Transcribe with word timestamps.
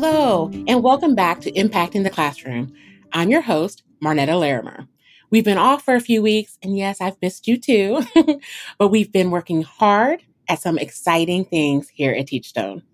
Hello, 0.00 0.48
and 0.68 0.80
welcome 0.84 1.16
back 1.16 1.40
to 1.40 1.50
Impacting 1.50 2.04
the 2.04 2.08
Classroom. 2.08 2.72
I'm 3.12 3.30
your 3.30 3.40
host, 3.40 3.82
Marnetta 4.00 4.38
Larrimer. 4.38 4.86
We've 5.28 5.44
been 5.44 5.58
off 5.58 5.84
for 5.84 5.96
a 5.96 6.00
few 6.00 6.22
weeks, 6.22 6.56
and 6.62 6.78
yes, 6.78 7.00
I've 7.00 7.20
missed 7.20 7.48
you 7.48 7.56
too, 7.56 8.04
but 8.78 8.92
we've 8.92 9.10
been 9.10 9.32
working 9.32 9.62
hard 9.62 10.22
at 10.48 10.60
some 10.60 10.78
exciting 10.78 11.46
things 11.46 11.88
here 11.88 12.12
at 12.12 12.28
Teachstone. 12.28 12.84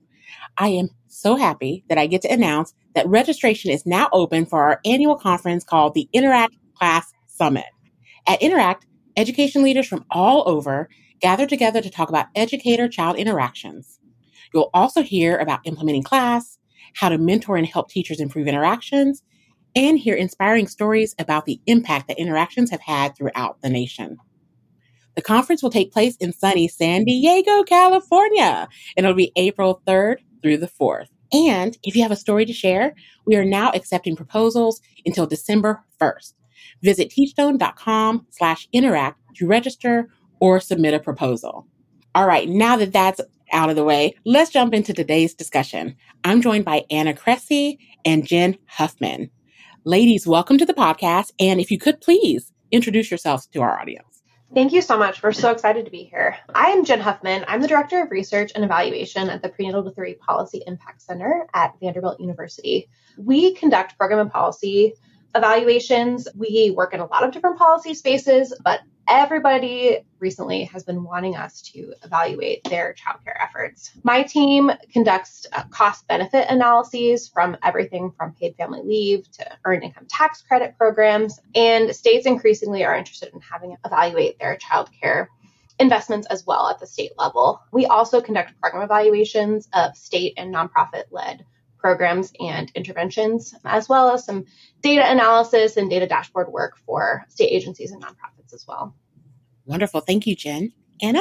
I 0.57 0.69
am 0.69 0.89
so 1.07 1.37
happy 1.37 1.85
that 1.91 1.99
I 1.99 2.07
get 2.07 2.23
to 2.23 2.33
announce 2.33 2.73
that 2.95 3.07
registration 3.07 3.71
is 3.71 3.85
now 3.85 4.09
open 4.15 4.47
for 4.47 4.63
our 4.63 4.81
annual 4.87 5.17
conference 5.17 5.63
called 5.63 5.93
the 5.93 6.09
Interact 6.15 6.57
Class 6.75 7.13
Summit. 7.27 7.67
At 8.27 8.41
Interact, 8.41 8.87
education 9.15 9.63
leaders 9.63 9.87
from 9.87 10.07
all 10.11 10.49
over 10.49 10.89
gather 11.21 11.47
together 11.47 11.83
to 11.83 11.91
talk 11.91 12.09
about 12.09 12.29
educator 12.35 12.89
child 12.89 13.19
interactions. 13.19 14.01
You'll 14.55 14.71
also 14.73 15.03
hear 15.03 15.37
about 15.37 15.61
implementing 15.67 16.03
class, 16.03 16.57
how 16.95 17.09
to 17.09 17.19
mentor 17.19 17.57
and 17.57 17.67
help 17.67 17.91
teachers 17.91 18.21
improve 18.21 18.47
interactions, 18.47 19.23
and 19.77 19.99
hear 19.99 20.15
inspiring 20.15 20.67
stories 20.67 21.15
about 21.19 21.47
the 21.47 21.61
impact 21.67 22.09
that 22.09 22.19
interactions 22.19 22.71
have 22.71 22.81
had 22.81 23.17
throughout 23.17 23.61
the 23.61 23.69
nation. 23.69 24.19
The 25.17 25.23
conference 25.23 25.63
will 25.63 25.71
take 25.71 25.93
place 25.93 26.17
in 26.17 26.33
sunny 26.33 26.69
San 26.69 27.05
Diego, 27.05 27.63
California, 27.63 28.69
and 28.97 29.07
it'll 29.07 29.17
be 29.17 29.33
April 29.37 29.81
3rd 29.87 30.19
through 30.43 30.59
the 30.59 30.69
4th. 30.69 31.09
And 31.33 31.77
if 31.83 31.97
you 31.97 32.03
have 32.03 32.11
a 32.11 32.17
story 32.17 32.45
to 32.45 32.53
share, 32.53 32.95
we 33.27 33.37
are 33.37 33.45
now 33.45 33.71
accepting 33.73 34.17
proposals 34.17 34.81
until 35.07 35.27
December 35.27 35.85
1st. 36.01 36.35
Visit 36.83 37.11
teachstone.com 37.11 38.27
slash 38.31 38.69
interact 38.73 39.19
to 39.37 39.47
register 39.47 40.09
or 40.41 40.61
submit 40.61 40.95
a 40.95 41.01
proposal. 41.01 41.67
All 42.15 42.27
right, 42.27 42.49
now 42.49 42.77
that 42.77 42.93
that's 42.93 43.21
out 43.55 43.71
of 43.71 43.77
the 43.77 43.85
way, 43.85 44.15
let's 44.27 44.51
jump 44.51 44.75
into 44.75 44.93
today's 44.93 45.33
discussion. 45.33 45.97
I'm 46.25 46.43
joined 46.43 46.65
by 46.65 46.85
Anna 46.91 47.15
Kresse 47.15 47.79
and 48.05 48.27
Jen 48.27 48.59
Huffman. 48.67 49.31
Ladies, 49.85 50.27
welcome 50.27 50.59
to 50.59 50.67
the 50.67 50.75
podcast. 50.75 51.31
And 51.39 51.61
if 51.61 51.71
you 51.71 51.79
could 51.79 52.01
please 52.01 52.53
introduce 52.73 53.11
yourselves 53.11 53.47
to 53.47 53.63
our 53.63 53.81
audience. 53.81 54.23
Thank 54.53 54.73
you 54.73 54.83
so 54.83 54.99
much. 54.99 55.23
We're 55.23 55.33
so 55.33 55.51
excited 55.51 55.85
to 55.85 55.91
be 55.91 56.05
here. 56.05 56.37
I 56.55 56.71
am 56.71 56.85
Jen 56.85 57.01
Huffman. 57.01 57.45
I'm 57.49 57.61
the 57.61 57.69
Director 57.69 58.03
of 58.03 58.11
Research 58.11 58.53
and 58.55 58.65
Evaluation 58.65 59.31
at 59.31 59.43
the 59.43 59.49
Prenatal 59.49 59.85
to 59.85 59.91
Three 59.91 60.15
Policy 60.15 60.63
Impact 60.67 61.03
Center 61.03 61.47
at 61.55 61.75
Vanderbilt 61.81 62.21
University. 62.21 62.89
We 63.17 63.55
conduct 63.55 63.99
program 63.99 64.21
and 64.21 64.31
policy 64.31 64.95
evaluations. 65.35 66.29
We 66.35 66.73
work 66.77 66.95
in 66.95 67.01
a 67.01 67.07
lot 67.07 67.25
of 67.25 67.33
different 67.33 67.59
policy 67.59 67.95
spaces, 67.95 68.55
but 68.63 68.81
everybody 69.09 69.99
recently 70.19 70.65
has 70.65 70.85
been 70.85 71.03
wanting 71.03 71.37
us 71.37 71.61
to 71.61 71.93
evaluate 72.03 72.65
their 72.65 72.95
childcare 72.95 73.37
efforts. 73.41 73.91
My 74.03 74.23
team 74.23 74.71
conducts 74.93 75.47
uh, 75.53 75.65
cost 75.65 76.07
benefit 76.09 76.47
analyses 76.49 77.29
from 77.29 77.57
everything 77.63 78.13
from 78.17 78.35
paid 78.35 78.57
family 78.57 78.81
leave 78.83 79.31
to 79.33 79.47
earned 79.65 79.83
income 79.83 80.07
tax 80.09 80.43
credit 80.43 80.77
programs, 80.79 81.41
and 81.55 81.95
states 81.95 82.27
increasingly 82.27 82.85
are 82.85 82.97
interested 82.97 83.33
in 83.35 83.41
having 83.41 83.77
evaluate 83.85 84.39
their 84.39 84.57
childcare 84.57 85.27
investments 85.79 86.27
as 86.29 86.47
well 86.47 86.69
at 86.69 86.79
the 86.79 86.87
state 86.87 87.13
level. 87.19 87.61
We 87.73 87.87
also 87.87 88.21
conduct 88.21 88.59
program 88.61 88.85
evaluations 88.85 89.69
of 89.73 89.97
state 89.97 90.35
and 90.37 90.55
nonprofit 90.55 91.05
led 91.11 91.45
programs 91.85 92.33
and 92.41 92.73
interventions, 92.75 93.55
as 93.67 93.91
well 93.91 94.11
as 94.15 94.25
some 94.25 94.47
data 94.81 95.05
analysis 95.07 95.77
and 95.77 95.91
data 95.91 96.07
dashboard 96.07 96.51
work 96.51 96.79
for 96.87 97.23
state 97.29 97.51
agencies 97.51 97.93
and 97.93 98.03
nonprofits 98.03 98.55
as 98.55 98.65
well. 98.67 98.95
Wonderful. 99.67 100.01
Thank 100.01 100.27
you, 100.27 100.35
Jen. 100.35 100.73
Anna? 101.03 101.21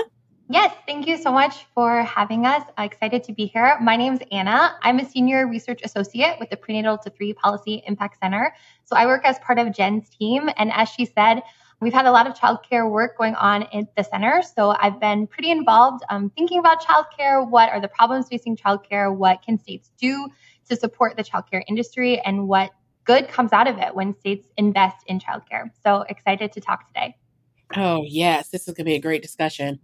Yes, 0.50 0.74
thank 0.88 1.06
you 1.06 1.18
so 1.18 1.34
much 1.34 1.66
for 1.76 2.04
having 2.04 2.46
us. 2.46 2.64
I'm 2.78 2.86
Excited 2.86 3.26
to 3.26 3.34
be 3.34 3.48
here. 3.48 3.78
My 3.82 3.98
name 3.98 4.14
is 4.14 4.20
Anna. 4.32 4.78
I'm 4.82 5.00
a 5.00 5.06
senior 5.06 5.48
research 5.48 5.82
associate 5.84 6.38
with 6.40 6.50
the 6.50 6.56
Prenatal 6.56 6.98
to 7.00 7.10
Three 7.10 7.34
Policy 7.34 7.84
Impact 7.86 8.18
Center. 8.24 8.56
So 8.86 8.96
I 8.96 9.06
work 9.06 9.26
as 9.26 9.38
part 9.40 9.60
of 9.60 9.74
Jen's 9.74 10.08
team. 10.08 10.50
And 10.56 10.72
as 10.72 10.88
she 10.88 11.04
said, 11.06 11.44
We've 11.84 11.94
had 11.94 12.06
a 12.06 12.12
lot 12.12 12.28
of 12.28 12.34
childcare 12.34 12.90
work 12.90 13.18
going 13.18 13.36
on 13.36 13.64
at 13.74 13.94
the 13.98 14.04
center. 14.04 14.42
So 14.56 14.74
I've 14.80 15.02
been 15.02 15.28
pretty 15.28 15.52
involved 15.52 16.02
um, 16.10 16.30
thinking 16.30 16.60
about 16.60 16.82
childcare. 16.82 17.46
What 17.46 17.70
are 17.72 17.82
the 17.82 17.90
problems 17.90 18.30
facing 18.30 18.56
childcare? 18.56 19.14
What 19.14 19.42
can 19.42 19.60
states 19.60 19.92
do 20.00 20.30
to 20.70 20.76
support 20.76 21.18
the 21.18 21.24
childcare 21.24 21.64
industry 21.68 22.20
and 22.20 22.48
what 22.48 22.72
good 23.06 23.28
comes 23.28 23.52
out 23.54 23.68
of 23.68 23.78
it 23.78 23.96
when 23.96 24.18
states 24.20 24.48
invest 24.58 24.98
in 25.08 25.20
childcare. 25.20 25.70
So 25.84 26.06
excited 26.10 26.52
to 26.54 26.62
talk 26.62 26.88
today. 26.88 27.16
Oh, 27.76 28.04
yes, 28.06 28.50
this 28.50 28.68
is 28.68 28.74
going 28.74 28.86
to 28.86 28.92
be 28.92 28.96
a 28.96 29.02
great 29.02 29.22
discussion. 29.22 29.80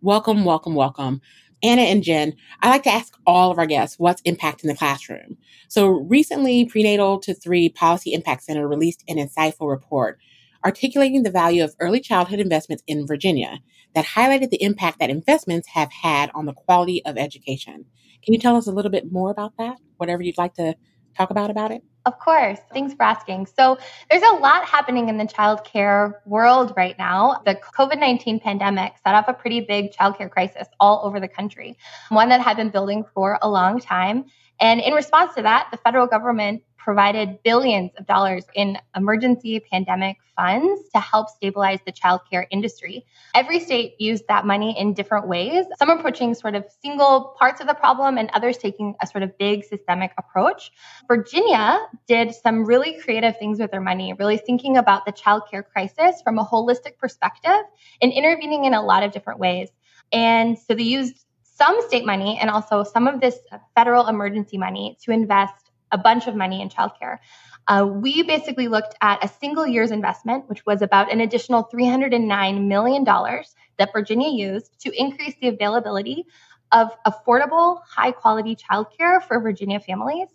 Welcome, 0.00 0.44
welcome, 0.44 0.74
welcome. 0.74 1.20
Anna 1.62 1.82
and 1.82 2.02
Jen, 2.02 2.34
I 2.60 2.68
like 2.68 2.82
to 2.84 2.92
ask 2.92 3.14
all 3.26 3.50
of 3.50 3.58
our 3.58 3.66
guests 3.66 3.98
what's 3.98 4.22
impacting 4.22 4.64
the 4.64 4.76
classroom. 4.76 5.38
So 5.68 5.88
recently, 5.88 6.66
Prenatal 6.66 7.18
to 7.20 7.34
Three 7.34 7.70
Policy 7.70 8.12
Impact 8.12 8.42
Center 8.42 8.68
released 8.68 9.02
an 9.08 9.16
insightful 9.16 9.70
report 9.70 10.18
articulating 10.64 11.22
the 11.22 11.30
value 11.30 11.62
of 11.62 11.76
early 11.78 12.00
childhood 12.00 12.40
investments 12.40 12.82
in 12.86 13.06
Virginia 13.06 13.60
that 13.94 14.06
highlighted 14.06 14.50
the 14.50 14.62
impact 14.62 14.98
that 14.98 15.10
investments 15.10 15.68
have 15.68 15.92
had 15.92 16.30
on 16.34 16.46
the 16.46 16.54
quality 16.54 17.04
of 17.04 17.18
education. 17.18 17.84
Can 18.24 18.34
you 18.34 18.40
tell 18.40 18.56
us 18.56 18.66
a 18.66 18.72
little 18.72 18.90
bit 18.90 19.12
more 19.12 19.30
about 19.30 19.52
that? 19.58 19.78
Whatever 19.98 20.22
you'd 20.22 20.38
like 20.38 20.54
to 20.54 20.74
talk 21.16 21.30
about 21.30 21.50
about 21.50 21.70
it? 21.70 21.82
Of 22.06 22.18
course. 22.18 22.58
Thanks 22.72 22.92
for 22.92 23.02
asking. 23.02 23.46
So, 23.46 23.78
there's 24.10 24.22
a 24.22 24.34
lot 24.34 24.66
happening 24.66 25.08
in 25.08 25.16
the 25.16 25.24
childcare 25.24 26.14
world 26.26 26.74
right 26.76 26.98
now. 26.98 27.40
The 27.46 27.54
COVID 27.54 27.98
19 27.98 28.40
pandemic 28.40 28.94
set 29.02 29.14
off 29.14 29.26
a 29.28 29.32
pretty 29.32 29.60
big 29.60 29.92
childcare 29.92 30.30
crisis 30.30 30.68
all 30.80 31.00
over 31.04 31.18
the 31.18 31.28
country, 31.28 31.78
one 32.10 32.28
that 32.28 32.42
had 32.42 32.56
been 32.56 32.70
building 32.70 33.04
for 33.14 33.38
a 33.40 33.48
long 33.48 33.80
time. 33.80 34.26
And 34.60 34.80
in 34.80 34.92
response 34.92 35.34
to 35.34 35.42
that, 35.42 35.68
the 35.70 35.76
federal 35.78 36.06
government 36.06 36.62
provided 36.84 37.42
billions 37.42 37.90
of 37.98 38.06
dollars 38.06 38.44
in 38.54 38.76
emergency 38.94 39.58
pandemic 39.58 40.18
funds 40.36 40.82
to 40.92 41.00
help 41.00 41.30
stabilize 41.30 41.78
the 41.86 41.92
childcare 41.92 42.44
industry. 42.50 43.06
Every 43.34 43.58
state 43.58 43.94
used 43.98 44.24
that 44.28 44.44
money 44.44 44.78
in 44.78 44.92
different 44.92 45.26
ways, 45.26 45.64
some 45.78 45.88
approaching 45.88 46.34
sort 46.34 46.54
of 46.54 46.66
single 46.82 47.34
parts 47.38 47.62
of 47.62 47.66
the 47.66 47.74
problem 47.74 48.18
and 48.18 48.28
others 48.34 48.58
taking 48.58 48.94
a 49.00 49.06
sort 49.06 49.22
of 49.22 49.38
big 49.38 49.64
systemic 49.64 50.12
approach. 50.18 50.72
Virginia 51.08 51.78
did 52.06 52.34
some 52.34 52.66
really 52.66 53.00
creative 53.00 53.38
things 53.38 53.58
with 53.58 53.70
their 53.70 53.80
money, 53.80 54.12
really 54.18 54.36
thinking 54.36 54.76
about 54.76 55.06
the 55.06 55.12
childcare 55.12 55.64
crisis 55.64 56.20
from 56.22 56.38
a 56.38 56.44
holistic 56.44 56.98
perspective 56.98 57.62
and 58.02 58.12
intervening 58.12 58.66
in 58.66 58.74
a 58.74 58.82
lot 58.82 59.02
of 59.02 59.10
different 59.12 59.40
ways. 59.40 59.70
And 60.12 60.58
so 60.58 60.74
they 60.74 60.82
used 60.82 61.23
some 61.56 61.80
state 61.82 62.04
money 62.04 62.38
and 62.40 62.50
also 62.50 62.82
some 62.82 63.06
of 63.06 63.20
this 63.20 63.38
federal 63.74 64.06
emergency 64.08 64.58
money 64.58 64.98
to 65.02 65.12
invest 65.12 65.70
a 65.92 65.98
bunch 65.98 66.26
of 66.26 66.34
money 66.34 66.60
in 66.60 66.68
childcare. 66.68 67.18
Uh, 67.66 67.86
we 67.90 68.22
basically 68.22 68.68
looked 68.68 68.94
at 69.00 69.24
a 69.24 69.28
single 69.40 69.66
year's 69.66 69.90
investment, 69.90 70.48
which 70.48 70.66
was 70.66 70.82
about 70.82 71.10
an 71.10 71.20
additional 71.20 71.68
$309 71.72 72.66
million 72.66 73.04
that 73.04 73.92
Virginia 73.92 74.28
used 74.28 74.78
to 74.80 74.92
increase 75.00 75.34
the 75.40 75.48
availability 75.48 76.26
of 76.72 76.90
affordable, 77.06 77.80
high 77.88 78.10
quality 78.10 78.56
childcare 78.56 79.22
for 79.22 79.40
Virginia 79.40 79.80
families. 79.80 80.28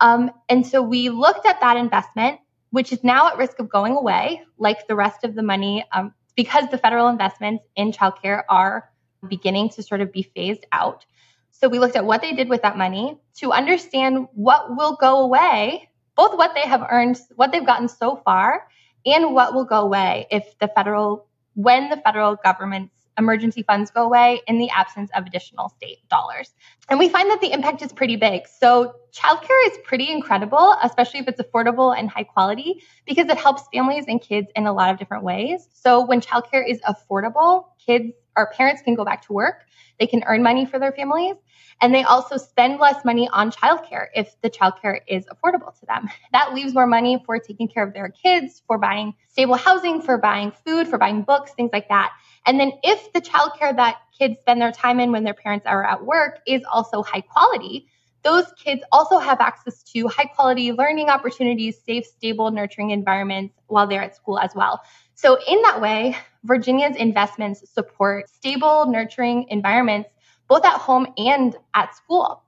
Um, 0.00 0.30
and 0.48 0.66
so 0.66 0.82
we 0.82 1.08
looked 1.08 1.46
at 1.46 1.60
that 1.60 1.76
investment, 1.76 2.40
which 2.70 2.92
is 2.92 3.02
now 3.02 3.28
at 3.28 3.38
risk 3.38 3.58
of 3.60 3.70
going 3.70 3.96
away, 3.96 4.42
like 4.58 4.86
the 4.88 4.96
rest 4.96 5.24
of 5.24 5.34
the 5.34 5.42
money, 5.42 5.84
um, 5.92 6.12
because 6.34 6.68
the 6.70 6.78
federal 6.78 7.08
investments 7.08 7.64
in 7.76 7.92
childcare 7.92 8.42
are 8.50 8.90
beginning 9.28 9.70
to 9.70 9.82
sort 9.82 10.00
of 10.00 10.12
be 10.12 10.22
phased 10.22 10.66
out. 10.72 11.04
So 11.50 11.68
we 11.68 11.78
looked 11.78 11.96
at 11.96 12.04
what 12.04 12.20
they 12.20 12.32
did 12.32 12.48
with 12.48 12.62
that 12.62 12.76
money 12.76 13.18
to 13.36 13.52
understand 13.52 14.28
what 14.34 14.76
will 14.76 14.96
go 14.96 15.20
away, 15.20 15.88
both 16.14 16.36
what 16.36 16.54
they 16.54 16.68
have 16.68 16.86
earned, 16.90 17.18
what 17.36 17.52
they've 17.52 17.64
gotten 17.64 17.88
so 17.88 18.16
far, 18.24 18.68
and 19.06 19.34
what 19.34 19.54
will 19.54 19.64
go 19.64 19.80
away 19.80 20.26
if 20.30 20.58
the 20.58 20.68
federal, 20.68 21.26
when 21.54 21.88
the 21.88 21.96
federal 21.96 22.36
government's 22.36 22.92
emergency 23.18 23.62
funds 23.62 23.90
go 23.90 24.04
away 24.04 24.42
in 24.46 24.58
the 24.58 24.68
absence 24.70 25.10
of 25.16 25.24
additional 25.24 25.70
state 25.70 26.06
dollars. 26.08 26.52
And 26.88 26.98
we 26.98 27.08
find 27.08 27.30
that 27.30 27.40
the 27.40 27.52
impact 27.52 27.82
is 27.82 27.92
pretty 27.92 28.16
big. 28.16 28.42
So 28.46 28.94
childcare 29.12 29.66
is 29.70 29.78
pretty 29.84 30.10
incredible, 30.10 30.76
especially 30.82 31.20
if 31.20 31.28
it's 31.28 31.40
affordable 31.40 31.96
and 31.96 32.10
high 32.10 32.24
quality, 32.24 32.82
because 33.06 33.28
it 33.28 33.38
helps 33.38 33.62
families 33.72 34.04
and 34.06 34.20
kids 34.20 34.50
in 34.54 34.66
a 34.66 34.72
lot 34.72 34.90
of 34.90 34.98
different 34.98 35.24
ways. 35.24 35.66
So 35.72 36.04
when 36.04 36.20
childcare 36.20 36.68
is 36.68 36.80
affordable, 36.82 37.68
kids 37.84 38.12
or 38.36 38.50
parents 38.52 38.82
can 38.82 38.94
go 38.94 39.04
back 39.04 39.26
to 39.26 39.32
work. 39.32 39.64
They 39.98 40.06
can 40.06 40.22
earn 40.26 40.42
money 40.42 40.66
for 40.66 40.78
their 40.78 40.92
families 40.92 41.36
and 41.80 41.94
they 41.94 42.04
also 42.04 42.36
spend 42.36 42.78
less 42.78 43.04
money 43.04 43.28
on 43.32 43.50
childcare 43.50 44.06
if 44.14 44.40
the 44.40 44.50
childcare 44.50 45.00
is 45.06 45.26
affordable 45.26 45.78
to 45.78 45.86
them. 45.86 46.08
That 46.32 46.54
leaves 46.54 46.74
more 46.74 46.86
money 46.86 47.22
for 47.24 47.38
taking 47.38 47.68
care 47.68 47.86
of 47.86 47.94
their 47.94 48.10
kids, 48.10 48.62
for 48.66 48.78
buying 48.78 49.14
stable 49.28 49.54
housing, 49.56 50.02
for 50.02 50.18
buying 50.18 50.52
food, 50.66 50.88
for 50.88 50.98
buying 50.98 51.22
books, 51.22 51.52
things 51.52 51.70
like 51.72 51.88
that. 51.88 52.12
And 52.44 52.60
then 52.60 52.72
if 52.82 53.12
the 53.12 53.20
childcare 53.20 53.74
that 53.76 53.96
kids 54.18 54.38
spend 54.40 54.60
their 54.60 54.72
time 54.72 55.00
in 55.00 55.12
when 55.12 55.24
their 55.24 55.34
parents 55.34 55.66
are 55.66 55.84
at 55.84 56.04
work 56.04 56.40
is 56.46 56.62
also 56.70 57.02
high 57.02 57.22
quality, 57.22 57.88
those 58.22 58.44
kids 58.62 58.82
also 58.90 59.18
have 59.18 59.40
access 59.40 59.82
to 59.84 60.08
high 60.08 60.24
quality 60.24 60.72
learning 60.72 61.08
opportunities, 61.08 61.80
safe, 61.86 62.04
stable, 62.04 62.50
nurturing 62.50 62.90
environments 62.90 63.54
while 63.68 63.86
they're 63.86 64.02
at 64.02 64.16
school 64.16 64.38
as 64.38 64.50
well. 64.54 64.82
So, 65.16 65.38
in 65.46 65.60
that 65.62 65.80
way, 65.80 66.16
Virginia's 66.44 66.96
investments 66.96 67.68
support 67.72 68.30
stable, 68.30 68.86
nurturing 68.86 69.46
environments 69.48 70.10
both 70.48 70.64
at 70.64 70.74
home 70.74 71.06
and 71.16 71.56
at 71.74 71.94
school. 71.94 72.42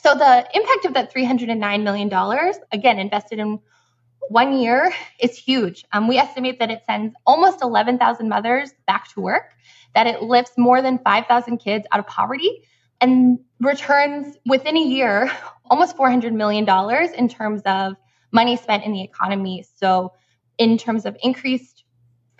So 0.00 0.14
the 0.14 0.46
impact 0.54 0.84
of 0.84 0.94
that 0.94 1.12
$309 1.12 1.82
million, 1.82 2.54
again, 2.72 2.98
invested 2.98 3.38
in 3.38 3.60
one 4.28 4.58
year 4.58 4.92
is 5.20 5.36
huge. 5.36 5.84
Um, 5.92 6.08
we 6.08 6.16
estimate 6.16 6.58
that 6.60 6.70
it 6.70 6.82
sends 6.86 7.14
almost 7.26 7.62
11,000 7.62 8.28
mothers 8.28 8.72
back 8.86 9.12
to 9.14 9.20
work, 9.20 9.54
that 9.94 10.06
it 10.06 10.22
lifts 10.22 10.52
more 10.56 10.80
than 10.80 10.98
5,000 10.98 11.58
kids 11.58 11.86
out 11.92 12.00
of 12.00 12.06
poverty, 12.06 12.62
and 13.00 13.40
returns 13.60 14.36
within 14.46 14.76
a 14.76 14.82
year 14.82 15.30
almost 15.70 15.96
$400 15.96 16.32
million 16.32 16.66
in 17.14 17.28
terms 17.28 17.62
of 17.62 17.94
money 18.30 18.56
spent 18.56 18.84
in 18.84 18.92
the 18.92 19.02
economy. 19.02 19.64
So, 19.78 20.12
in 20.58 20.78
terms 20.78 21.06
of 21.06 21.16
increased 21.22 21.81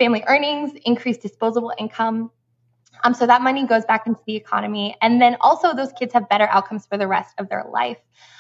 family 0.03 0.25
earnings, 0.27 0.73
increased 0.85 1.23
disposable 1.23 1.73
income. 1.79 2.29
Um, 3.05 3.15
so 3.15 3.25
that 3.25 3.41
money 3.41 3.65
goes 3.65 3.85
back 3.85 4.05
into 4.05 4.21
the 4.27 4.35
economy. 4.35 4.97
And 5.01 5.23
then 5.23 5.37
also, 5.41 5.77
those 5.77 5.93
kids 5.93 6.13
have 6.13 6.29
better 6.29 6.49
outcomes 6.49 6.87
for 6.87 6.99
the 6.99 7.07
rest 7.07 7.35
of 7.39 7.49
their 7.49 7.65
life. 7.71 7.99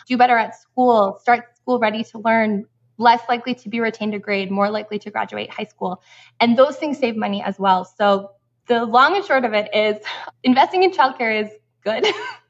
Do 0.09 0.17
better 0.17 0.37
at 0.37 0.61
school, 0.61 1.19
start 1.21 1.57
school 1.57 1.79
ready 1.79 2.03
to 2.03 2.19
learn, 2.19 2.65
less 2.99 3.21
likely 3.29 3.55
to 3.55 3.69
be 3.69 3.79
retained 3.79 4.13
a 4.13 4.19
grade, 4.19 4.51
more 4.51 4.71
likely 4.71 4.99
to 5.01 5.11
graduate 5.11 5.51
high 5.51 5.67
school. 5.67 6.03
And 6.41 6.59
those 6.59 6.77
things 6.77 6.99
save 6.99 7.15
money 7.15 7.45
as 7.45 7.61
well. 7.61 7.85
So 7.85 8.33
the 8.67 8.85
long 8.85 9.15
and 9.15 9.25
short 9.25 9.45
of 9.45 9.53
it 9.53 9.73
is 9.73 10.05
investing 10.43 10.83
in 10.83 10.91
childcare 10.91 11.45
is 11.45 11.51
good. 11.85 12.05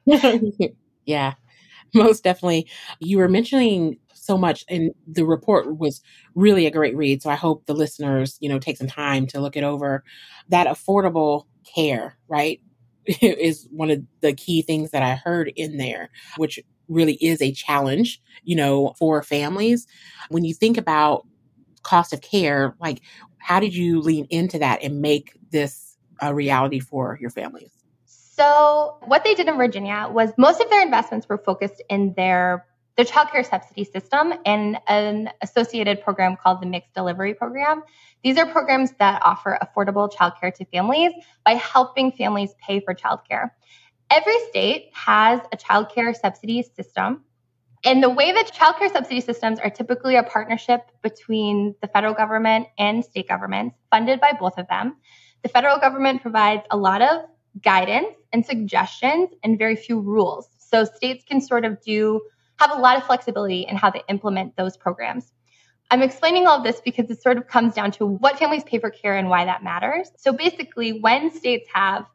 yeah, 1.04 1.34
most 1.94 2.24
definitely. 2.24 2.66
You 2.98 3.18
were 3.18 3.28
mentioning 3.28 3.98
so 4.22 4.38
much 4.38 4.64
and 4.68 4.92
the 5.06 5.24
report 5.24 5.78
was 5.78 6.00
really 6.36 6.64
a 6.64 6.70
great 6.70 6.96
read 6.96 7.20
so 7.20 7.28
i 7.28 7.34
hope 7.34 7.66
the 7.66 7.74
listeners 7.74 8.38
you 8.40 8.48
know 8.48 8.58
take 8.58 8.76
some 8.76 8.86
time 8.86 9.26
to 9.26 9.40
look 9.40 9.56
it 9.56 9.64
over. 9.64 10.04
That 10.48 10.66
affordable 10.66 11.46
care 11.74 12.16
right 12.28 12.60
is 13.06 13.66
one 13.70 13.90
of 13.90 14.02
the 14.20 14.32
key 14.32 14.62
things 14.62 14.90
that 14.92 15.02
i 15.02 15.14
heard 15.14 15.52
in 15.56 15.76
there 15.76 16.10
which 16.36 16.60
really 16.88 17.14
is 17.14 17.42
a 17.42 17.52
challenge 17.52 18.20
you 18.44 18.56
know 18.56 18.94
for 18.98 19.22
families. 19.22 19.86
When 20.28 20.44
you 20.44 20.54
think 20.54 20.78
about 20.78 21.26
cost 21.82 22.12
of 22.12 22.20
care 22.20 22.76
like 22.80 23.00
how 23.38 23.58
did 23.58 23.74
you 23.74 24.00
lean 24.00 24.26
into 24.30 24.58
that 24.60 24.84
and 24.84 25.02
make 25.02 25.36
this 25.50 25.98
a 26.20 26.32
reality 26.32 26.78
for 26.78 27.18
your 27.20 27.30
families? 27.30 27.72
So, 28.06 28.96
what 29.04 29.24
they 29.24 29.34
did 29.34 29.48
in 29.48 29.56
Virginia 29.56 30.08
was 30.10 30.32
most 30.38 30.60
of 30.60 30.70
their 30.70 30.82
investments 30.82 31.28
were 31.28 31.38
focused 31.38 31.82
in 31.90 32.14
their 32.14 32.64
the 32.96 33.04
childcare 33.04 33.48
subsidy 33.48 33.84
system 33.84 34.34
and 34.44 34.78
an 34.86 35.30
associated 35.40 36.02
program 36.02 36.36
called 36.36 36.60
the 36.60 36.66
Mixed 36.66 36.92
Delivery 36.94 37.34
Program. 37.34 37.82
These 38.22 38.38
are 38.38 38.46
programs 38.46 38.92
that 38.98 39.22
offer 39.24 39.58
affordable 39.62 40.12
childcare 40.12 40.54
to 40.54 40.64
families 40.66 41.12
by 41.44 41.54
helping 41.54 42.12
families 42.12 42.54
pay 42.64 42.80
for 42.80 42.94
childcare. 42.94 43.50
Every 44.10 44.38
state 44.50 44.90
has 44.92 45.40
a 45.52 45.56
childcare 45.56 46.14
subsidy 46.14 46.62
system. 46.62 47.24
And 47.84 48.02
the 48.02 48.10
way 48.10 48.30
that 48.30 48.52
childcare 48.52 48.92
subsidy 48.92 49.22
systems 49.22 49.58
are 49.58 49.70
typically 49.70 50.16
a 50.16 50.22
partnership 50.22 50.82
between 51.02 51.74
the 51.80 51.88
federal 51.88 52.14
government 52.14 52.68
and 52.78 53.04
state 53.04 53.26
governments, 53.26 53.76
funded 53.90 54.20
by 54.20 54.34
both 54.38 54.58
of 54.58 54.68
them. 54.68 54.96
The 55.42 55.48
federal 55.48 55.78
government 55.78 56.22
provides 56.22 56.62
a 56.70 56.76
lot 56.76 57.02
of 57.02 57.22
guidance 57.60 58.14
and 58.32 58.46
suggestions 58.46 59.30
and 59.42 59.58
very 59.58 59.76
few 59.76 60.00
rules. 60.00 60.48
So 60.58 60.84
states 60.84 61.24
can 61.28 61.40
sort 61.40 61.64
of 61.64 61.82
do 61.82 62.20
have 62.62 62.78
a 62.78 62.80
lot 62.80 62.96
of 62.96 63.04
flexibility 63.04 63.62
in 63.62 63.76
how 63.76 63.90
they 63.90 64.02
implement 64.08 64.56
those 64.56 64.76
programs. 64.76 65.32
I'm 65.90 66.00
explaining 66.00 66.46
all 66.46 66.58
of 66.58 66.64
this 66.64 66.80
because 66.80 67.10
it 67.10 67.20
sort 67.20 67.36
of 67.36 67.48
comes 67.48 67.74
down 67.74 67.90
to 67.92 68.06
what 68.06 68.38
families 68.38 68.64
pay 68.64 68.78
for 68.78 68.90
care 68.90 69.16
and 69.16 69.28
why 69.28 69.44
that 69.44 69.62
matters. 69.62 70.10
So 70.16 70.32
basically, 70.32 71.00
when 71.00 71.30
states 71.30 71.68
have 71.74 72.06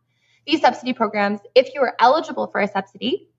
these 0.48 0.62
subsidy 0.62 0.94
programs, 0.94 1.42
if 1.54 1.76
you 1.76 1.82
are 1.82 1.96
eligible 2.00 2.48
for 2.48 2.62
a 2.62 2.68
subsidy, 2.68 3.30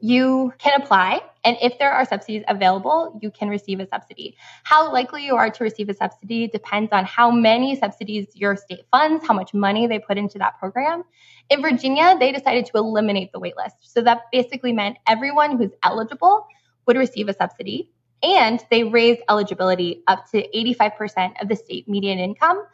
you 0.00 0.52
can 0.58 0.80
apply. 0.80 1.20
And 1.44 1.56
if 1.62 1.78
there 1.78 1.92
are 1.92 2.04
subsidies 2.04 2.44
available, 2.48 3.18
you 3.22 3.30
can 3.30 3.48
receive 3.48 3.80
a 3.80 3.86
subsidy. 3.88 4.36
How 4.64 4.92
likely 4.92 5.24
you 5.24 5.36
are 5.36 5.50
to 5.50 5.64
receive 5.64 5.88
a 5.88 5.94
subsidy 5.94 6.48
depends 6.48 6.92
on 6.92 7.04
how 7.04 7.30
many 7.30 7.76
subsidies 7.76 8.28
your 8.34 8.56
state 8.56 8.84
funds, 8.90 9.26
how 9.26 9.34
much 9.34 9.54
money 9.54 9.86
they 9.86 9.98
put 9.98 10.18
into 10.18 10.38
that 10.38 10.58
program. 10.58 11.04
In 11.48 11.62
Virginia, 11.62 12.16
they 12.18 12.32
decided 12.32 12.66
to 12.66 12.72
eliminate 12.76 13.32
the 13.32 13.40
waitlist. 13.40 13.72
So 13.80 14.02
that 14.02 14.22
basically 14.30 14.72
meant 14.72 14.98
everyone 15.06 15.56
who's 15.56 15.72
eligible 15.82 16.46
would 16.86 16.96
receive 16.96 17.28
a 17.28 17.34
subsidy. 17.34 17.90
And 18.22 18.62
they 18.70 18.82
raised 18.84 19.20
eligibility 19.28 20.02
up 20.08 20.28
to 20.32 20.46
85% 20.48 21.40
of 21.40 21.48
the 21.48 21.54
state 21.54 21.88
median 21.88 22.18
income, 22.18 22.64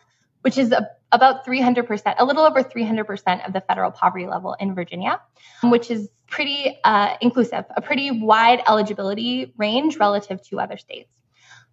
which 0.44 0.58
is 0.58 0.72
a, 0.72 0.86
about 1.10 1.46
300%, 1.46 2.14
a 2.18 2.24
little 2.24 2.44
over 2.44 2.62
300% 2.62 3.46
of 3.46 3.54
the 3.54 3.62
federal 3.62 3.90
poverty 3.90 4.26
level 4.26 4.54
in 4.60 4.74
Virginia, 4.74 5.18
which 5.62 5.90
is 5.90 6.10
pretty 6.28 6.78
uh, 6.84 7.16
inclusive, 7.22 7.64
a 7.74 7.80
pretty 7.80 8.10
wide 8.10 8.60
eligibility 8.68 9.54
range 9.56 9.96
relative 9.96 10.42
to 10.42 10.60
other 10.60 10.76
states. 10.76 11.08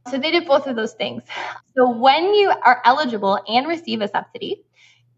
So 0.10 0.18
they 0.18 0.32
did 0.32 0.46
both 0.46 0.68
of 0.68 0.78
those 0.78 0.94
things. 0.94 1.24
So 1.76 1.92
when 1.92 2.34
you 2.34 2.50
are 2.50 2.82
eligible 2.86 3.40
and 3.46 3.68
receive 3.68 4.00
a 4.00 4.08
subsidy, 4.08 4.64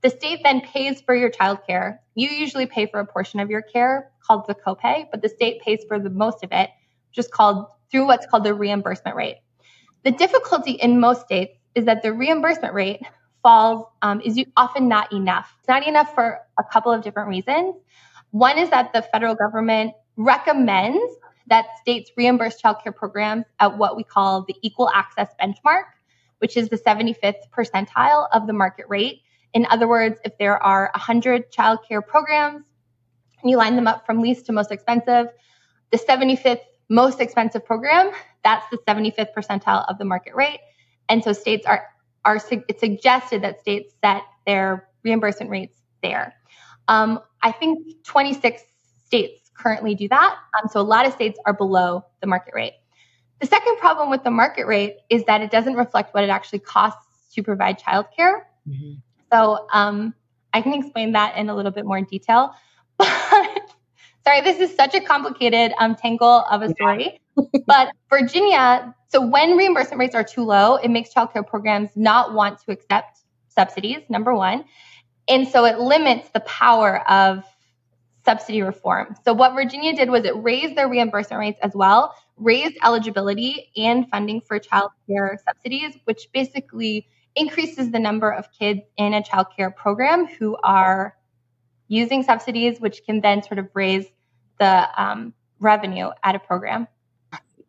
the 0.01 0.09
state 0.09 0.39
then 0.43 0.61
pays 0.61 1.01
for 1.01 1.13
your 1.13 1.29
child 1.29 1.59
care. 1.67 2.01
You 2.15 2.29
usually 2.29 2.65
pay 2.65 2.87
for 2.87 2.99
a 2.99 3.05
portion 3.05 3.39
of 3.39 3.51
your 3.51 3.61
care 3.61 4.09
called 4.25 4.47
the 4.47 4.55
copay, 4.55 5.05
but 5.11 5.21
the 5.21 5.29
state 5.29 5.61
pays 5.61 5.85
for 5.87 5.99
the 5.99 6.09
most 6.09 6.43
of 6.43 6.51
it, 6.51 6.71
just 7.11 7.29
called 7.29 7.67
through 7.91 8.07
what's 8.07 8.25
called 8.25 8.45
the 8.45 8.53
reimbursement 8.55 9.15
rate. 9.15 9.37
The 10.03 10.11
difficulty 10.11 10.71
in 10.71 10.99
most 10.99 11.21
states 11.21 11.55
is 11.75 11.85
that 11.85 12.01
the 12.01 12.11
reimbursement 12.11 12.73
rate 12.73 13.03
falls 13.43 13.85
um, 14.01 14.21
is 14.21 14.39
often 14.57 14.87
not 14.87 15.11
enough. 15.11 15.53
It's 15.59 15.67
not 15.67 15.85
enough 15.85 16.15
for 16.15 16.39
a 16.57 16.63
couple 16.63 16.91
of 16.91 17.03
different 17.03 17.29
reasons. 17.29 17.75
One 18.31 18.57
is 18.57 18.69
that 18.71 18.93
the 18.93 19.01
federal 19.01 19.35
government 19.35 19.93
recommends 20.15 21.13
that 21.47 21.65
states 21.81 22.09
reimburse 22.17 22.61
childcare 22.61 22.95
programs 22.95 23.45
at 23.59 23.77
what 23.77 23.97
we 23.97 24.03
call 24.03 24.43
the 24.47 24.55
equal 24.61 24.89
access 24.89 25.29
benchmark, 25.41 25.83
which 26.39 26.57
is 26.57 26.69
the 26.69 26.77
75th 26.77 27.41
percentile 27.55 28.27
of 28.31 28.47
the 28.47 28.53
market 28.53 28.85
rate. 28.87 29.21
In 29.53 29.67
other 29.69 29.87
words, 29.87 30.19
if 30.25 30.37
there 30.39 30.61
are 30.61 30.89
100 30.93 31.51
childcare 31.51 32.05
programs 32.05 32.65
and 33.41 33.51
you 33.51 33.57
line 33.57 33.75
them 33.75 33.87
up 33.87 34.05
from 34.05 34.21
least 34.21 34.45
to 34.47 34.53
most 34.53 34.71
expensive, 34.71 35.27
the 35.91 35.97
75th 35.97 36.61
most 36.89 37.19
expensive 37.19 37.65
program, 37.65 38.11
that's 38.43 38.65
the 38.71 38.77
75th 38.87 39.33
percentile 39.35 39.85
of 39.87 39.97
the 39.97 40.05
market 40.05 40.33
rate. 40.35 40.59
And 41.09 41.23
so 41.23 41.33
states 41.33 41.65
are, 41.65 41.85
are 42.25 42.39
it's 42.51 42.79
suggested 42.79 43.41
that 43.41 43.59
states 43.59 43.93
set 44.03 44.23
their 44.45 44.87
reimbursement 45.03 45.51
rates 45.51 45.79
there. 46.01 46.33
Um, 46.87 47.19
I 47.41 47.51
think 47.51 48.03
26 48.03 48.61
states 49.05 49.51
currently 49.57 49.95
do 49.95 50.07
that. 50.09 50.37
Um, 50.57 50.69
so 50.69 50.79
a 50.79 50.83
lot 50.83 51.05
of 51.05 51.13
states 51.13 51.39
are 51.45 51.53
below 51.53 52.05
the 52.21 52.27
market 52.27 52.53
rate. 52.53 52.73
The 53.39 53.47
second 53.47 53.77
problem 53.77 54.09
with 54.09 54.23
the 54.23 54.31
market 54.31 54.67
rate 54.67 54.97
is 55.09 55.23
that 55.25 55.41
it 55.41 55.51
doesn't 55.51 55.75
reflect 55.75 56.13
what 56.13 56.23
it 56.23 56.29
actually 56.29 56.59
costs 56.59 57.33
to 57.33 57.43
provide 57.43 57.79
childcare. 57.79 58.43
Mm-hmm. 58.67 58.93
So 59.31 59.67
um, 59.73 60.13
I 60.53 60.61
can 60.61 60.73
explain 60.73 61.13
that 61.13 61.37
in 61.37 61.49
a 61.49 61.55
little 61.55 61.71
bit 61.71 61.85
more 61.85 61.99
detail. 62.01 62.53
Sorry, 64.25 64.41
this 64.41 64.59
is 64.59 64.75
such 64.75 64.95
a 64.95 65.01
complicated 65.01 65.73
um, 65.79 65.95
tangle 65.95 66.45
of 66.49 66.61
a 66.61 66.69
story. 66.69 67.19
but 67.65 67.89
Virginia, 68.09 68.95
so 69.09 69.25
when 69.25 69.57
reimbursement 69.57 69.99
rates 69.99 70.15
are 70.15 70.23
too 70.23 70.43
low, 70.43 70.75
it 70.75 70.89
makes 70.89 71.13
childcare 71.13 71.45
programs 71.45 71.89
not 71.95 72.33
want 72.33 72.59
to 72.59 72.71
accept 72.71 73.19
subsidies, 73.49 73.99
number 74.09 74.33
one. 74.33 74.63
And 75.27 75.47
so 75.47 75.65
it 75.65 75.79
limits 75.79 76.29
the 76.29 76.39
power 76.41 77.09
of 77.09 77.43
subsidy 78.25 78.61
reform. 78.61 79.15
So 79.25 79.33
what 79.33 79.53
Virginia 79.53 79.93
did 79.95 80.09
was 80.09 80.23
it 80.23 80.35
raised 80.37 80.77
their 80.77 80.87
reimbursement 80.87 81.39
rates 81.39 81.59
as 81.61 81.73
well, 81.75 82.15
raised 82.37 82.77
eligibility 82.83 83.69
and 83.75 84.09
funding 84.09 84.41
for 84.41 84.59
child 84.59 84.91
care 85.07 85.37
subsidies, 85.45 85.97
which 86.05 86.29
basically 86.33 87.07
increases 87.35 87.91
the 87.91 87.99
number 87.99 88.31
of 88.31 88.47
kids 88.57 88.81
in 88.97 89.13
a 89.13 89.23
child 89.23 89.47
care 89.55 89.71
program 89.71 90.27
who 90.27 90.55
are 90.63 91.15
using 91.93 92.23
subsidies, 92.23 92.79
which 92.79 93.03
can 93.05 93.21
then 93.21 93.43
sort 93.43 93.59
of 93.59 93.69
raise 93.73 94.05
the 94.59 95.01
um, 95.01 95.33
revenue 95.59 96.09
at 96.23 96.35
a 96.35 96.39
program. 96.39 96.87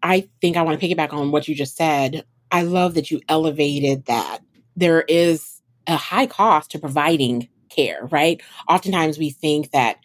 I 0.02 0.28
think 0.40 0.56
I 0.56 0.62
want 0.62 0.80
to 0.80 0.86
piggyback 0.86 1.12
on 1.12 1.30
what 1.30 1.46
you 1.46 1.54
just 1.54 1.76
said. 1.76 2.24
I 2.50 2.62
love 2.62 2.94
that 2.94 3.10
you 3.10 3.20
elevated 3.28 4.06
that. 4.06 4.40
There 4.76 5.02
is 5.02 5.60
a 5.86 5.96
high 5.96 6.26
cost 6.26 6.70
to 6.72 6.78
providing 6.78 7.48
care, 7.68 8.06
right? 8.10 8.40
Oftentimes 8.68 9.18
we 9.18 9.30
think 9.30 9.70
that, 9.72 9.98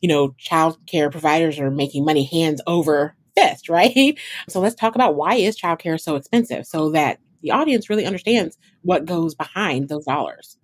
you 0.00 0.08
know, 0.08 0.34
child 0.38 0.78
care 0.86 1.10
providers 1.10 1.58
are 1.58 1.70
making 1.70 2.04
money 2.04 2.24
hands 2.24 2.60
over 2.66 3.16
fist, 3.36 3.68
right? 3.68 4.18
So 4.48 4.60
let's 4.60 4.74
talk 4.74 4.94
about 4.94 5.16
why 5.16 5.34
is 5.34 5.58
childcare 5.58 6.00
so 6.00 6.16
expensive 6.16 6.66
so 6.66 6.90
that 6.90 7.18
the 7.42 7.50
audience 7.50 7.90
really 7.90 8.06
understands 8.06 8.56
what 8.82 9.04
goes 9.04 9.34
behind 9.34 9.88
those 9.88 10.04
dollars. 10.04 10.56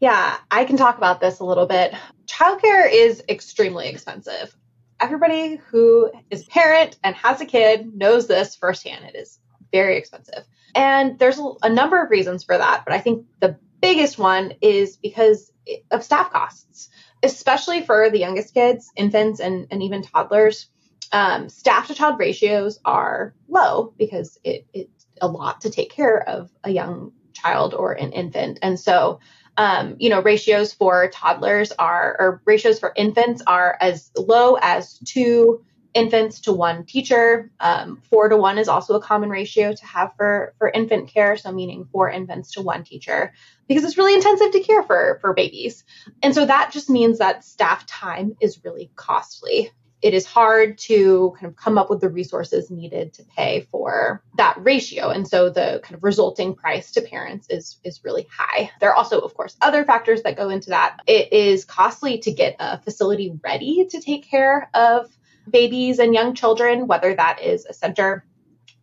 Yeah, 0.00 0.36
I 0.50 0.64
can 0.64 0.76
talk 0.76 0.98
about 0.98 1.20
this 1.20 1.40
a 1.40 1.44
little 1.44 1.66
bit. 1.66 1.94
Childcare 2.26 2.90
is 2.92 3.22
extremely 3.28 3.88
expensive. 3.88 4.54
Everybody 5.00 5.56
who 5.70 6.10
is 6.30 6.42
a 6.46 6.50
parent 6.50 6.98
and 7.02 7.14
has 7.16 7.40
a 7.40 7.46
kid 7.46 7.94
knows 7.94 8.26
this 8.26 8.56
firsthand. 8.56 9.04
It 9.06 9.16
is 9.16 9.38
very 9.72 9.96
expensive. 9.96 10.44
And 10.74 11.18
there's 11.18 11.40
a 11.62 11.70
number 11.70 12.02
of 12.02 12.10
reasons 12.10 12.44
for 12.44 12.56
that, 12.56 12.84
but 12.86 12.94
I 12.94 13.00
think 13.00 13.26
the 13.40 13.58
biggest 13.80 14.18
one 14.18 14.52
is 14.60 14.96
because 14.96 15.50
of 15.90 16.04
staff 16.04 16.30
costs, 16.30 16.88
especially 17.22 17.82
for 17.82 18.10
the 18.10 18.18
youngest 18.18 18.54
kids, 18.54 18.92
infants, 18.96 19.40
and, 19.40 19.66
and 19.70 19.82
even 19.82 20.02
toddlers. 20.02 20.68
um, 21.12 21.48
staff 21.48 21.86
to 21.88 21.94
child 21.94 22.18
ratios 22.18 22.78
are 22.84 23.34
low 23.48 23.94
because 23.98 24.38
it, 24.44 24.66
it's 24.72 25.06
a 25.20 25.28
lot 25.28 25.62
to 25.62 25.70
take 25.70 25.90
care 25.90 26.18
of 26.28 26.50
a 26.64 26.70
young 26.70 27.12
child 27.32 27.74
or 27.74 27.92
an 27.92 28.12
infant. 28.12 28.58
And 28.62 28.78
so, 28.78 29.20
um, 29.56 29.96
you 29.98 30.10
know, 30.10 30.20
ratios 30.22 30.72
for 30.72 31.08
toddlers 31.08 31.72
are, 31.72 32.16
or 32.18 32.42
ratios 32.44 32.78
for 32.78 32.92
infants 32.94 33.42
are 33.46 33.76
as 33.80 34.10
low 34.16 34.56
as 34.60 34.98
two 34.98 35.64
infants 35.94 36.40
to 36.42 36.52
one 36.52 36.84
teacher. 36.84 37.50
Um, 37.58 38.02
four 38.10 38.28
to 38.28 38.36
one 38.36 38.58
is 38.58 38.68
also 38.68 38.94
a 38.96 39.00
common 39.00 39.30
ratio 39.30 39.74
to 39.74 39.86
have 39.86 40.12
for, 40.16 40.54
for 40.58 40.68
infant 40.68 41.08
care. 41.08 41.38
So 41.38 41.50
meaning 41.52 41.88
four 41.90 42.10
infants 42.10 42.52
to 42.52 42.60
one 42.60 42.84
teacher 42.84 43.32
because 43.66 43.82
it's 43.82 43.96
really 43.96 44.14
intensive 44.14 44.52
to 44.52 44.60
care 44.60 44.82
for, 44.82 45.18
for 45.22 45.32
babies. 45.32 45.84
And 46.22 46.34
so 46.34 46.44
that 46.44 46.70
just 46.70 46.90
means 46.90 47.18
that 47.18 47.44
staff 47.44 47.86
time 47.86 48.36
is 48.42 48.62
really 48.62 48.90
costly 48.94 49.70
it 50.06 50.14
is 50.14 50.24
hard 50.24 50.78
to 50.78 51.34
kind 51.34 51.46
of 51.46 51.56
come 51.56 51.76
up 51.76 51.90
with 51.90 52.00
the 52.00 52.08
resources 52.08 52.70
needed 52.70 53.12
to 53.12 53.24
pay 53.24 53.66
for 53.72 54.22
that 54.36 54.56
ratio. 54.60 55.08
And 55.08 55.26
so 55.26 55.50
the 55.50 55.80
kind 55.82 55.96
of 55.96 56.04
resulting 56.04 56.54
price 56.54 56.92
to 56.92 57.00
parents 57.00 57.48
is 57.50 57.78
is 57.82 58.04
really 58.04 58.24
high. 58.30 58.70
There 58.78 58.88
are 58.88 58.94
also 58.94 59.18
of 59.18 59.34
course 59.34 59.56
other 59.60 59.84
factors 59.84 60.22
that 60.22 60.36
go 60.36 60.48
into 60.48 60.70
that. 60.70 61.00
It 61.08 61.32
is 61.32 61.64
costly 61.64 62.18
to 62.18 62.30
get 62.30 62.54
a 62.60 62.80
facility 62.80 63.36
ready 63.42 63.88
to 63.90 64.00
take 64.00 64.30
care 64.30 64.70
of 64.74 65.10
babies 65.50 65.98
and 65.98 66.14
young 66.14 66.36
children 66.36 66.86
whether 66.86 67.12
that 67.12 67.42
is 67.42 67.66
a 67.66 67.74
center 67.74 68.24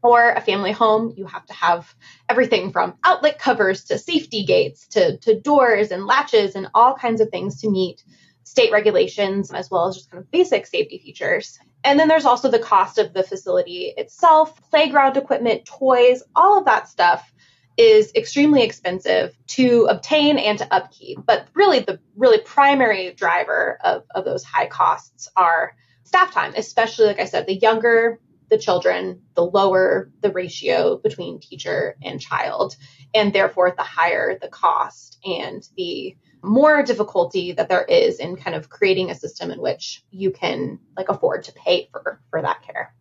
or 0.01 0.31
a 0.31 0.41
family 0.41 0.73
home, 0.73 1.13
you 1.15 1.25
have 1.25 1.45
to 1.45 1.53
have 1.53 1.95
everything 2.27 2.73
from 2.73 2.95
outlet 3.05 3.39
covers 3.39 3.85
to 3.85 3.97
safety 3.97 4.43
gates 4.43 4.85
to, 4.87 5.17
to 5.19 5.39
doors 5.39 5.91
and 5.91 6.05
latches 6.05 6.55
and 6.55 6.67
all 6.73 6.93
kinds 6.93 7.21
of 7.21 7.29
things 7.29 7.61
to 7.61 7.69
meet 7.69 8.03
state 8.43 8.71
regulations 8.71 9.51
as 9.51 9.69
well 9.69 9.87
as 9.87 9.95
just 9.95 10.11
kind 10.11 10.23
of 10.23 10.31
basic 10.31 10.65
safety 10.65 10.99
features. 10.99 11.57
And 11.83 11.99
then 11.99 12.07
there's 12.07 12.25
also 12.25 12.49
the 12.49 12.59
cost 12.59 12.97
of 12.97 13.13
the 13.13 13.23
facility 13.23 13.93
itself, 13.97 14.61
playground 14.69 15.17
equipment, 15.17 15.65
toys, 15.65 16.23
all 16.35 16.59
of 16.59 16.65
that 16.65 16.87
stuff 16.87 17.33
is 17.75 18.11
extremely 18.15 18.63
expensive 18.63 19.35
to 19.47 19.87
obtain 19.89 20.37
and 20.37 20.59
to 20.59 20.73
upkeep. 20.73 21.19
But 21.25 21.47
really, 21.53 21.79
the 21.79 21.99
really 22.15 22.39
primary 22.39 23.13
driver 23.13 23.79
of, 23.83 24.03
of 24.13 24.25
those 24.25 24.43
high 24.43 24.67
costs 24.67 25.27
are 25.35 25.75
staff 26.03 26.31
time, 26.31 26.53
especially, 26.55 27.07
like 27.07 27.19
I 27.19 27.25
said, 27.25 27.47
the 27.47 27.55
younger 27.55 28.19
the 28.49 28.57
children, 28.59 29.21
the 29.33 29.43
lower 29.43 30.11
the 30.21 30.31
ratio 30.31 30.97
between 30.97 31.39
teacher 31.39 31.95
and 32.03 32.21
child, 32.21 32.75
and 33.13 33.33
therefore 33.33 33.73
the 33.75 33.83
higher 33.83 34.37
the 34.39 34.47
cost 34.47 35.17
and 35.25 35.67
the 35.75 36.15
more 36.43 36.83
difficulty 36.83 37.53
that 37.53 37.69
there 37.69 37.83
is 37.83 38.19
in 38.19 38.35
kind 38.35 38.55
of 38.55 38.69
creating 38.69 39.09
a 39.09 39.15
system 39.15 39.49
in 39.49 39.61
which 39.61 40.03
you 40.11 40.31
can 40.31 40.79
like 40.97 41.09
afford 41.09 41.43
to 41.43 41.53
pay 41.53 41.89
for 41.91 42.19
for 42.29 42.41
that 42.41 42.61
care. 42.61 42.93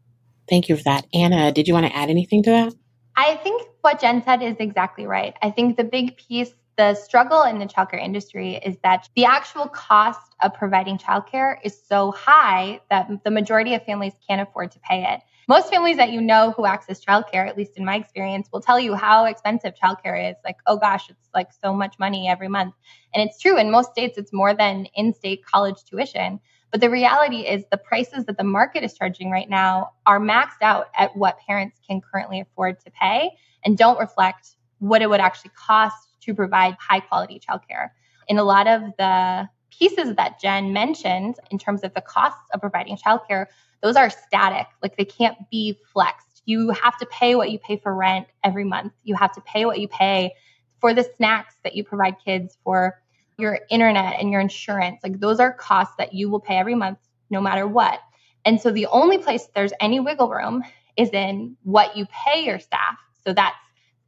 Thank 0.48 0.68
you 0.68 0.76
for 0.76 0.84
that. 0.84 1.06
Anna, 1.12 1.52
did 1.52 1.68
you 1.68 1.74
want 1.74 1.86
to 1.86 1.96
add 1.96 2.10
anything 2.10 2.42
to 2.44 2.50
that? 2.50 2.74
I 3.16 3.36
think 3.36 3.62
what 3.82 4.00
Jen 4.00 4.22
said 4.22 4.42
is 4.42 4.56
exactly 4.58 5.06
right. 5.06 5.34
I 5.42 5.50
think 5.50 5.76
the 5.76 5.84
big 5.84 6.16
piece, 6.16 6.52
the 6.76 6.94
struggle 6.94 7.42
in 7.42 7.58
the 7.58 7.66
childcare 7.66 8.02
industry 8.02 8.56
is 8.56 8.76
that 8.82 9.08
the 9.14 9.26
actual 9.26 9.66
cost 9.68 10.34
of 10.42 10.54
providing 10.54 10.98
childcare 10.98 11.56
is 11.62 11.78
so 11.86 12.12
high 12.12 12.80
that 12.90 13.10
the 13.24 13.30
majority 13.30 13.74
of 13.74 13.84
families 13.84 14.14
can't 14.26 14.40
afford 14.40 14.72
to 14.72 14.80
pay 14.80 15.04
it. 15.04 15.20
Most 15.48 15.70
families 15.70 15.96
that 15.96 16.12
you 16.12 16.20
know 16.20 16.52
who 16.52 16.66
access 16.66 17.04
childcare, 17.04 17.48
at 17.48 17.56
least 17.56 17.76
in 17.76 17.84
my 17.84 17.96
experience, 17.96 18.48
will 18.52 18.60
tell 18.60 18.78
you 18.78 18.94
how 18.94 19.24
expensive 19.24 19.74
childcare 19.74 20.30
is. 20.30 20.36
Like, 20.44 20.56
oh 20.66 20.76
gosh, 20.76 21.10
it's 21.10 21.28
like 21.34 21.48
so 21.52 21.72
much 21.72 21.98
money 21.98 22.28
every 22.28 22.48
month. 22.48 22.74
And 23.12 23.28
it's 23.28 23.40
true. 23.40 23.58
In 23.58 23.70
most 23.70 23.90
states, 23.90 24.18
it's 24.18 24.32
more 24.32 24.54
than 24.54 24.86
in 24.94 25.12
state 25.12 25.44
college 25.44 25.84
tuition. 25.84 26.38
But 26.70 26.80
the 26.80 26.88
reality 26.88 27.40
is 27.40 27.64
the 27.70 27.76
prices 27.76 28.24
that 28.26 28.38
the 28.38 28.44
market 28.44 28.82
is 28.82 28.94
charging 28.94 29.30
right 29.30 29.48
now 29.48 29.90
are 30.06 30.20
maxed 30.20 30.62
out 30.62 30.86
at 30.96 31.14
what 31.16 31.38
parents 31.46 31.78
can 31.86 32.00
currently 32.00 32.40
afford 32.40 32.80
to 32.80 32.90
pay 32.90 33.30
and 33.64 33.76
don't 33.76 33.98
reflect 33.98 34.56
what 34.78 35.02
it 35.02 35.10
would 35.10 35.20
actually 35.20 35.50
cost 35.54 36.08
to 36.22 36.34
provide 36.34 36.76
high 36.80 37.00
quality 37.00 37.40
childcare. 37.40 37.90
In 38.28 38.38
a 38.38 38.44
lot 38.44 38.66
of 38.66 38.82
the 38.96 39.48
pieces 39.70 40.14
that 40.16 40.40
Jen 40.40 40.72
mentioned 40.72 41.36
in 41.50 41.58
terms 41.58 41.82
of 41.82 41.92
the 41.94 42.00
costs 42.00 42.48
of 42.54 42.60
providing 42.60 42.96
childcare, 42.96 43.46
those 43.82 43.96
are 43.96 44.10
static. 44.10 44.66
Like 44.82 44.96
they 44.96 45.04
can't 45.04 45.36
be 45.50 45.78
flexed. 45.92 46.42
You 46.44 46.70
have 46.70 46.96
to 46.98 47.06
pay 47.06 47.34
what 47.34 47.50
you 47.50 47.58
pay 47.58 47.76
for 47.76 47.94
rent 47.94 48.26
every 48.44 48.64
month. 48.64 48.92
You 49.02 49.14
have 49.16 49.32
to 49.32 49.40
pay 49.42 49.64
what 49.64 49.80
you 49.80 49.88
pay 49.88 50.32
for 50.80 50.94
the 50.94 51.08
snacks 51.16 51.54
that 51.62 51.74
you 51.74 51.84
provide 51.84 52.16
kids, 52.24 52.58
for 52.64 53.00
your 53.38 53.60
internet 53.70 54.20
and 54.20 54.30
your 54.30 54.40
insurance. 54.40 55.00
Like 55.02 55.20
those 55.20 55.40
are 55.40 55.52
costs 55.52 55.94
that 55.98 56.12
you 56.12 56.28
will 56.28 56.40
pay 56.40 56.56
every 56.56 56.74
month, 56.74 56.98
no 57.30 57.40
matter 57.40 57.66
what. 57.66 58.00
And 58.44 58.60
so 58.60 58.70
the 58.70 58.86
only 58.86 59.18
place 59.18 59.48
there's 59.54 59.72
any 59.80 60.00
wiggle 60.00 60.28
room 60.28 60.64
is 60.96 61.10
in 61.10 61.56
what 61.62 61.96
you 61.96 62.06
pay 62.06 62.44
your 62.44 62.58
staff. 62.58 62.96
So 63.24 63.32
that's 63.32 63.56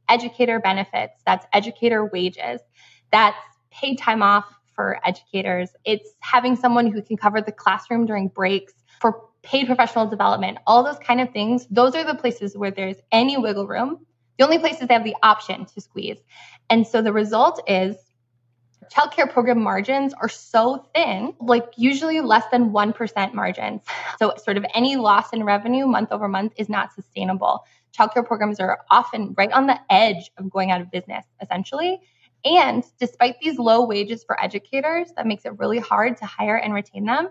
educator 0.09 0.59
benefits, 0.59 1.21
that's 1.25 1.45
educator 1.53 2.05
wages, 2.05 2.61
that's 3.11 3.37
paid 3.71 3.97
time 3.97 4.21
off 4.21 4.45
for 4.75 4.99
educators. 5.05 5.69
It's 5.85 6.09
having 6.19 6.55
someone 6.55 6.91
who 6.91 7.01
can 7.01 7.17
cover 7.17 7.41
the 7.41 7.51
classroom 7.51 8.05
during 8.05 8.27
breaks 8.27 8.73
for 8.99 9.24
paid 9.45 9.67
professional 9.67 10.07
development, 10.07 10.57
all 10.67 10.83
those 10.83 10.99
kind 10.99 11.21
of 11.21 11.31
things. 11.31 11.67
Those 11.69 11.95
are 11.95 12.03
the 12.03 12.15
places 12.15 12.57
where 12.57 12.71
there's 12.71 12.97
any 13.11 13.37
wiggle 13.37 13.67
room. 13.67 14.05
The 14.37 14.43
only 14.43 14.59
places 14.59 14.87
they 14.87 14.93
have 14.93 15.05
the 15.05 15.15
option 15.23 15.65
to 15.65 15.81
squeeze. 15.81 16.17
And 16.69 16.85
so 16.85 17.01
the 17.01 17.13
result 17.13 17.61
is 17.67 17.95
childcare 18.93 19.31
program 19.31 19.61
margins 19.61 20.13
are 20.13 20.29
so 20.29 20.85
thin, 20.93 21.33
like 21.39 21.65
usually 21.77 22.21
less 22.21 22.43
than 22.51 22.71
1% 22.71 23.33
margins. 23.33 23.81
So, 24.17 24.33
sort 24.41 24.55
of 24.55 24.65
any 24.73 24.95
loss 24.95 25.33
in 25.33 25.43
revenue 25.43 25.87
month 25.87 26.13
over 26.13 26.29
month 26.29 26.53
is 26.55 26.69
not 26.69 26.93
sustainable. 26.93 27.65
Childcare 27.97 28.25
programs 28.25 28.61
are 28.61 28.79
often 28.89 29.33
right 29.37 29.51
on 29.51 29.67
the 29.67 29.77
edge 29.89 30.31
of 30.37 30.49
going 30.49 30.71
out 30.71 30.79
of 30.79 30.89
business, 30.89 31.25
essentially. 31.41 31.99
And 32.45 32.81
despite 32.97 33.39
these 33.41 33.59
low 33.59 33.85
wages 33.85 34.23
for 34.23 34.41
educators, 34.41 35.11
that 35.17 35.27
makes 35.27 35.43
it 35.43 35.59
really 35.59 35.79
hard 35.79 36.15
to 36.17 36.25
hire 36.25 36.55
and 36.55 36.73
retain 36.73 37.03
them. 37.03 37.29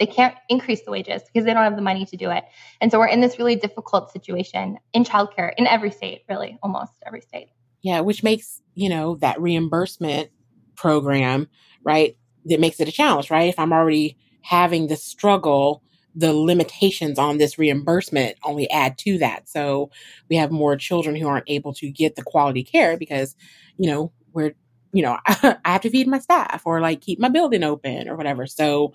They 0.00 0.06
can't 0.06 0.34
increase 0.48 0.82
the 0.82 0.90
wages 0.90 1.22
because 1.22 1.44
they 1.44 1.54
don't 1.54 1.62
have 1.62 1.76
the 1.76 1.82
money 1.82 2.06
to 2.06 2.16
do 2.16 2.30
it. 2.30 2.42
And 2.80 2.90
so 2.90 2.98
we're 2.98 3.06
in 3.06 3.20
this 3.20 3.38
really 3.38 3.54
difficult 3.54 4.10
situation 4.10 4.78
in 4.94 5.04
childcare 5.04 5.52
in 5.56 5.66
every 5.66 5.90
state, 5.90 6.22
really, 6.28 6.58
almost 6.62 6.92
every 7.06 7.20
state. 7.20 7.50
Yeah, 7.82 8.00
which 8.00 8.22
makes, 8.22 8.62
you 8.74 8.88
know, 8.88 9.16
that 9.16 9.40
reimbursement 9.40 10.30
program, 10.74 11.48
right? 11.84 12.16
That 12.46 12.60
makes 12.60 12.80
it 12.80 12.88
a 12.88 12.92
challenge, 12.92 13.30
right? 13.30 13.50
If 13.50 13.58
I'm 13.58 13.72
already 13.74 14.16
having 14.42 14.86
the 14.86 14.96
struggle, 14.96 15.82
the 16.14 16.32
limitations 16.32 17.18
on 17.18 17.38
this 17.38 17.58
reimbursement 17.58 18.36
only 18.42 18.70
add 18.70 18.98
to 18.98 19.18
that. 19.18 19.48
So 19.48 19.90
we 20.28 20.36
have 20.36 20.50
more 20.50 20.76
children 20.76 21.14
who 21.14 21.28
aren't 21.28 21.48
able 21.48 21.74
to 21.74 21.90
get 21.90 22.16
the 22.16 22.22
quality 22.22 22.64
care 22.64 22.96
because, 22.96 23.36
you 23.76 23.90
know, 23.90 24.12
we're, 24.32 24.54
you 24.92 25.02
know, 25.02 25.18
I 25.26 25.58
have 25.64 25.82
to 25.82 25.90
feed 25.90 26.08
my 26.08 26.18
staff 26.18 26.62
or 26.64 26.80
like 26.80 27.00
keep 27.00 27.20
my 27.20 27.28
building 27.28 27.62
open 27.62 28.08
or 28.08 28.16
whatever. 28.16 28.46
So 28.46 28.92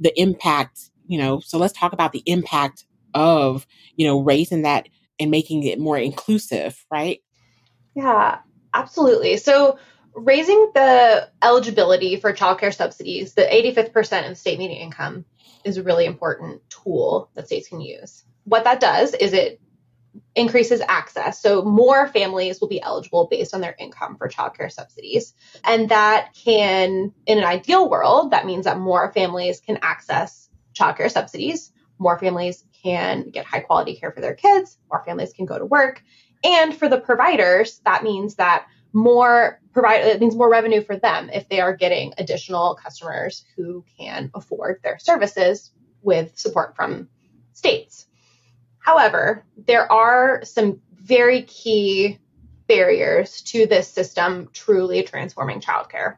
the 0.00 0.18
impact, 0.20 0.90
you 1.06 1.18
know, 1.18 1.40
so 1.40 1.58
let's 1.58 1.78
talk 1.78 1.92
about 1.92 2.12
the 2.12 2.22
impact 2.26 2.84
of, 3.14 3.66
you 3.96 4.06
know, 4.06 4.20
raising 4.20 4.62
that 4.62 4.88
and 5.20 5.30
making 5.30 5.62
it 5.62 5.78
more 5.78 5.98
inclusive, 5.98 6.84
right? 6.90 7.20
Yeah, 7.94 8.38
absolutely. 8.72 9.36
So 9.36 9.78
raising 10.14 10.70
the 10.74 11.28
eligibility 11.42 12.16
for 12.16 12.32
childcare 12.32 12.74
subsidies, 12.74 13.34
the 13.34 13.42
85th 13.42 13.92
percent 13.92 14.30
of 14.30 14.38
state 14.38 14.58
median 14.58 14.80
income 14.80 15.24
is 15.64 15.76
a 15.76 15.82
really 15.82 16.04
important 16.04 16.62
tool 16.68 17.30
that 17.34 17.46
states 17.46 17.68
can 17.68 17.80
use. 17.80 18.24
What 18.44 18.64
that 18.64 18.80
does 18.80 19.14
is 19.14 19.32
it 19.32 19.60
increases 20.34 20.80
access. 20.80 21.40
So 21.40 21.62
more 21.62 22.08
families 22.08 22.60
will 22.60 22.68
be 22.68 22.80
eligible 22.80 23.28
based 23.30 23.54
on 23.54 23.60
their 23.60 23.74
income 23.78 24.16
for 24.16 24.28
childcare 24.28 24.70
subsidies. 24.70 25.34
And 25.64 25.88
that 25.88 26.34
can, 26.34 27.12
in 27.26 27.38
an 27.38 27.44
ideal 27.44 27.88
world, 27.88 28.30
that 28.30 28.46
means 28.46 28.64
that 28.64 28.78
more 28.78 29.12
families 29.12 29.60
can 29.60 29.78
access 29.82 30.48
childcare 30.74 31.10
subsidies. 31.10 31.72
More 31.98 32.18
families 32.18 32.64
can 32.82 33.30
get 33.30 33.46
high 33.46 33.60
quality 33.60 33.96
care 33.96 34.12
for 34.12 34.20
their 34.20 34.34
kids. 34.34 34.78
More 34.90 35.02
families 35.04 35.32
can 35.32 35.46
go 35.46 35.58
to 35.58 35.64
work. 35.64 36.02
And 36.42 36.76
for 36.76 36.88
the 36.88 37.00
providers, 37.00 37.80
that 37.84 38.02
means 38.02 38.34
that 38.36 38.66
more 38.92 39.60
provide 39.72 40.04
it 40.04 40.20
means 40.20 40.36
more 40.36 40.50
revenue 40.50 40.82
for 40.82 40.96
them 40.96 41.28
if 41.32 41.48
they 41.48 41.60
are 41.60 41.76
getting 41.76 42.14
additional 42.16 42.78
customers 42.80 43.44
who 43.56 43.84
can 43.98 44.30
afford 44.34 44.80
their 44.84 44.98
services 44.98 45.72
with 46.02 46.38
support 46.38 46.76
from 46.76 47.08
states. 47.52 48.06
However, 48.84 49.46
there 49.56 49.90
are 49.90 50.44
some 50.44 50.80
very 50.92 51.42
key 51.42 52.18
barriers 52.68 53.40
to 53.42 53.66
this 53.66 53.88
system 53.88 54.50
truly 54.52 55.02
transforming 55.02 55.62
childcare. 55.62 56.16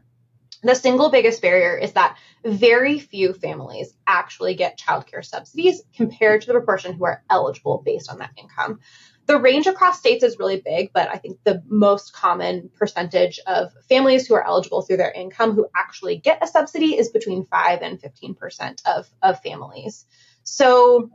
The 0.65 0.75
single 0.75 1.11
biggest 1.11 1.41
barrier 1.41 1.77
is 1.77 1.93
that 1.93 2.19
very 2.45 2.99
few 2.99 3.35
families 3.35 3.95
actually 4.09 4.57
get 4.57 4.81
childcare 4.81 5.25
subsidies 5.25 5.83
compared 5.95 6.41
to 6.41 6.49
the 6.49 6.55
proportion 6.55 6.95
who 6.95 7.05
are 7.05 7.23
eligible 7.31 7.83
based 7.87 8.11
on 8.11 8.19
that 8.19 8.33
income. 8.37 8.81
The 9.27 9.39
range 9.39 9.69
across 9.69 10.01
states 10.01 10.25
is 10.25 10.41
really 10.41 10.61
big, 10.61 10.93
but 10.93 11.09
I 11.09 11.19
think 11.19 11.39
the 11.45 11.63
most 11.69 12.15
common 12.15 12.71
percentage 12.77 13.39
of 13.47 13.73
families 13.89 14.27
who 14.27 14.35
are 14.35 14.45
eligible 14.45 14.83
through 14.83 14.97
their 14.97 15.13
income 15.13 15.53
who 15.55 15.69
actually 15.77 16.17
get 16.17 16.43
a 16.43 16.49
subsidy 16.49 16.99
is 16.99 17.11
between 17.11 17.45
5 17.45 17.83
and 17.83 18.01
15% 18.01 18.83
of, 18.87 19.09
of 19.23 19.41
families. 19.41 20.05
So 20.43 21.11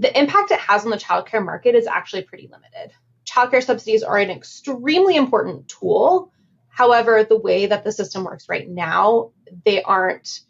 the 0.00 0.18
impact 0.18 0.50
it 0.50 0.58
has 0.60 0.84
on 0.84 0.90
the 0.90 0.96
childcare 0.96 1.44
market 1.44 1.74
is 1.74 1.86
actually 1.86 2.22
pretty 2.22 2.48
limited. 2.50 2.96
Childcare 3.26 3.62
subsidies 3.62 4.02
are 4.02 4.16
an 4.16 4.30
extremely 4.30 5.14
important 5.14 5.68
tool. 5.68 6.32
However, 6.68 7.22
the 7.22 7.38
way 7.38 7.66
that 7.66 7.84
the 7.84 7.92
system 7.92 8.24
works 8.24 8.48
right 8.48 8.68
now, 8.68 9.32
they 9.64 9.82
aren't 9.82 10.40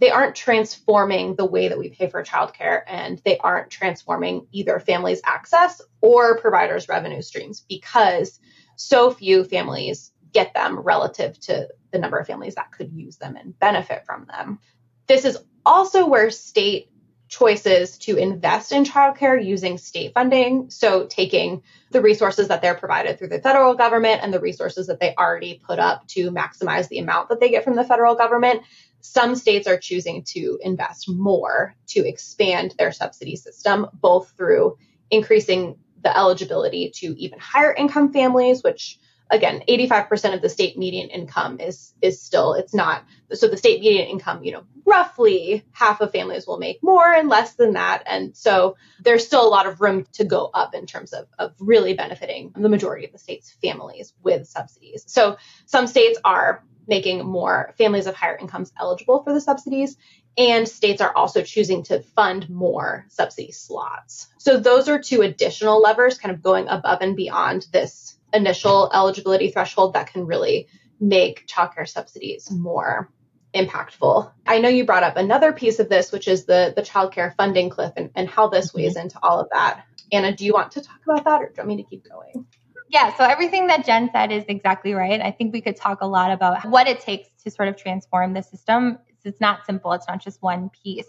they 0.00 0.10
aren't 0.10 0.36
transforming 0.36 1.34
the 1.34 1.44
way 1.44 1.68
that 1.68 1.78
we 1.78 1.88
pay 1.88 2.08
for 2.08 2.22
childcare 2.22 2.82
and 2.86 3.20
they 3.24 3.36
aren't 3.38 3.70
transforming 3.70 4.46
either 4.52 4.78
families' 4.78 5.22
access 5.24 5.80
or 6.00 6.38
providers' 6.38 6.88
revenue 6.88 7.22
streams 7.22 7.64
because 7.68 8.38
so 8.76 9.10
few 9.10 9.42
families 9.42 10.12
get 10.32 10.54
them 10.54 10.78
relative 10.78 11.40
to 11.40 11.66
the 11.90 11.98
number 11.98 12.16
of 12.16 12.28
families 12.28 12.54
that 12.54 12.70
could 12.70 12.92
use 12.92 13.16
them 13.16 13.34
and 13.34 13.58
benefit 13.58 14.04
from 14.06 14.26
them. 14.26 14.60
This 15.08 15.24
is 15.24 15.38
also 15.66 16.06
where 16.06 16.30
state 16.30 16.90
choices 17.28 17.98
to 17.98 18.16
invest 18.16 18.72
in 18.72 18.84
childcare 18.84 19.42
using 19.42 19.78
state 19.78 20.14
funding. 20.14 20.70
So, 20.70 21.06
taking 21.06 21.62
the 21.90 22.00
resources 22.00 22.48
that 22.48 22.62
they're 22.62 22.74
provided 22.74 23.18
through 23.18 23.28
the 23.28 23.40
federal 23.40 23.74
government 23.74 24.20
and 24.22 24.32
the 24.32 24.40
resources 24.40 24.86
that 24.88 25.00
they 25.00 25.14
already 25.16 25.60
put 25.64 25.78
up 25.78 26.06
to 26.08 26.30
maximize 26.30 26.88
the 26.88 26.98
amount 26.98 27.28
that 27.28 27.40
they 27.40 27.50
get 27.50 27.64
from 27.64 27.76
the 27.76 27.84
federal 27.84 28.14
government. 28.14 28.62
Some 29.00 29.36
states 29.36 29.68
are 29.68 29.78
choosing 29.78 30.24
to 30.28 30.58
invest 30.62 31.08
more 31.08 31.76
to 31.88 32.06
expand 32.06 32.74
their 32.78 32.92
subsidy 32.92 33.36
system, 33.36 33.86
both 33.94 34.32
through 34.36 34.76
increasing 35.10 35.76
the 36.02 36.16
eligibility 36.16 36.90
to 36.96 37.18
even 37.18 37.38
higher 37.38 37.72
income 37.72 38.12
families, 38.12 38.62
which 38.62 38.98
again 39.30 39.62
85% 39.68 40.34
of 40.34 40.42
the 40.42 40.48
state 40.48 40.78
median 40.78 41.08
income 41.08 41.60
is 41.60 41.92
is 42.00 42.20
still 42.20 42.54
it's 42.54 42.74
not 42.74 43.04
so 43.32 43.48
the 43.48 43.56
state 43.56 43.80
median 43.80 44.08
income 44.08 44.42
you 44.42 44.52
know 44.52 44.64
roughly 44.84 45.64
half 45.72 46.00
of 46.00 46.12
families 46.12 46.46
will 46.46 46.58
make 46.58 46.82
more 46.82 47.12
and 47.12 47.28
less 47.28 47.54
than 47.54 47.74
that 47.74 48.02
and 48.06 48.36
so 48.36 48.76
there's 49.02 49.26
still 49.26 49.46
a 49.46 49.48
lot 49.48 49.66
of 49.66 49.80
room 49.80 50.06
to 50.12 50.24
go 50.24 50.50
up 50.54 50.74
in 50.74 50.86
terms 50.86 51.12
of, 51.12 51.26
of 51.38 51.54
really 51.60 51.94
benefiting 51.94 52.52
the 52.56 52.68
majority 52.68 53.04
of 53.04 53.12
the 53.12 53.18
state's 53.18 53.50
families 53.62 54.14
with 54.22 54.46
subsidies 54.48 55.04
so 55.06 55.36
some 55.66 55.86
states 55.86 56.18
are 56.24 56.64
making 56.86 57.24
more 57.24 57.74
families 57.76 58.06
of 58.06 58.14
higher 58.14 58.36
incomes 58.36 58.72
eligible 58.80 59.22
for 59.22 59.34
the 59.34 59.40
subsidies 59.40 59.96
and 60.38 60.68
states 60.68 61.02
are 61.02 61.14
also 61.14 61.42
choosing 61.42 61.82
to 61.82 62.00
fund 62.00 62.48
more 62.48 63.06
subsidy 63.08 63.50
slots. 63.50 64.28
So 64.38 64.58
those 64.58 64.88
are 64.88 65.00
two 65.00 65.22
additional 65.22 65.80
levers 65.80 66.16
kind 66.16 66.32
of 66.32 66.42
going 66.42 66.68
above 66.68 67.02
and 67.02 67.16
beyond 67.16 67.66
this 67.72 68.16
initial 68.32 68.90
eligibility 68.92 69.50
threshold 69.50 69.94
that 69.94 70.12
can 70.12 70.26
really 70.26 70.68
make 71.00 71.46
childcare 71.46 71.88
subsidies 71.88 72.50
more 72.50 73.10
impactful. 73.54 74.30
I 74.46 74.58
know 74.58 74.68
you 74.68 74.84
brought 74.84 75.02
up 75.02 75.16
another 75.16 75.52
piece 75.52 75.78
of 75.78 75.88
this, 75.88 76.12
which 76.12 76.28
is 76.28 76.44
the 76.44 76.72
the 76.74 76.82
childcare 76.82 77.34
funding 77.36 77.70
cliff 77.70 77.92
and, 77.96 78.10
and 78.14 78.28
how 78.28 78.48
this 78.48 78.74
weighs 78.74 78.94
mm-hmm. 78.94 79.04
into 79.04 79.18
all 79.22 79.40
of 79.40 79.48
that. 79.52 79.84
Anna, 80.12 80.34
do 80.34 80.44
you 80.44 80.52
want 80.52 80.72
to 80.72 80.80
talk 80.80 80.98
about 81.04 81.24
that 81.24 81.42
or 81.42 81.46
do 81.46 81.52
you 81.56 81.66
want 81.66 81.68
me 81.68 81.82
to 81.82 81.88
keep 81.88 82.08
going? 82.08 82.46
Yeah, 82.90 83.14
so 83.16 83.24
everything 83.24 83.66
that 83.66 83.84
Jen 83.84 84.10
said 84.12 84.32
is 84.32 84.44
exactly 84.48 84.94
right. 84.94 85.20
I 85.20 85.30
think 85.30 85.52
we 85.52 85.60
could 85.60 85.76
talk 85.76 86.00
a 86.00 86.06
lot 86.06 86.30
about 86.30 86.64
what 86.70 86.88
it 86.88 87.00
takes 87.00 87.28
to 87.44 87.50
sort 87.50 87.68
of 87.68 87.76
transform 87.76 88.32
the 88.32 88.42
system. 88.42 88.98
It's 89.24 89.40
not 89.40 89.66
simple, 89.66 89.92
it's 89.92 90.08
not 90.08 90.22
just 90.22 90.40
one 90.40 90.70
piece. 90.70 91.08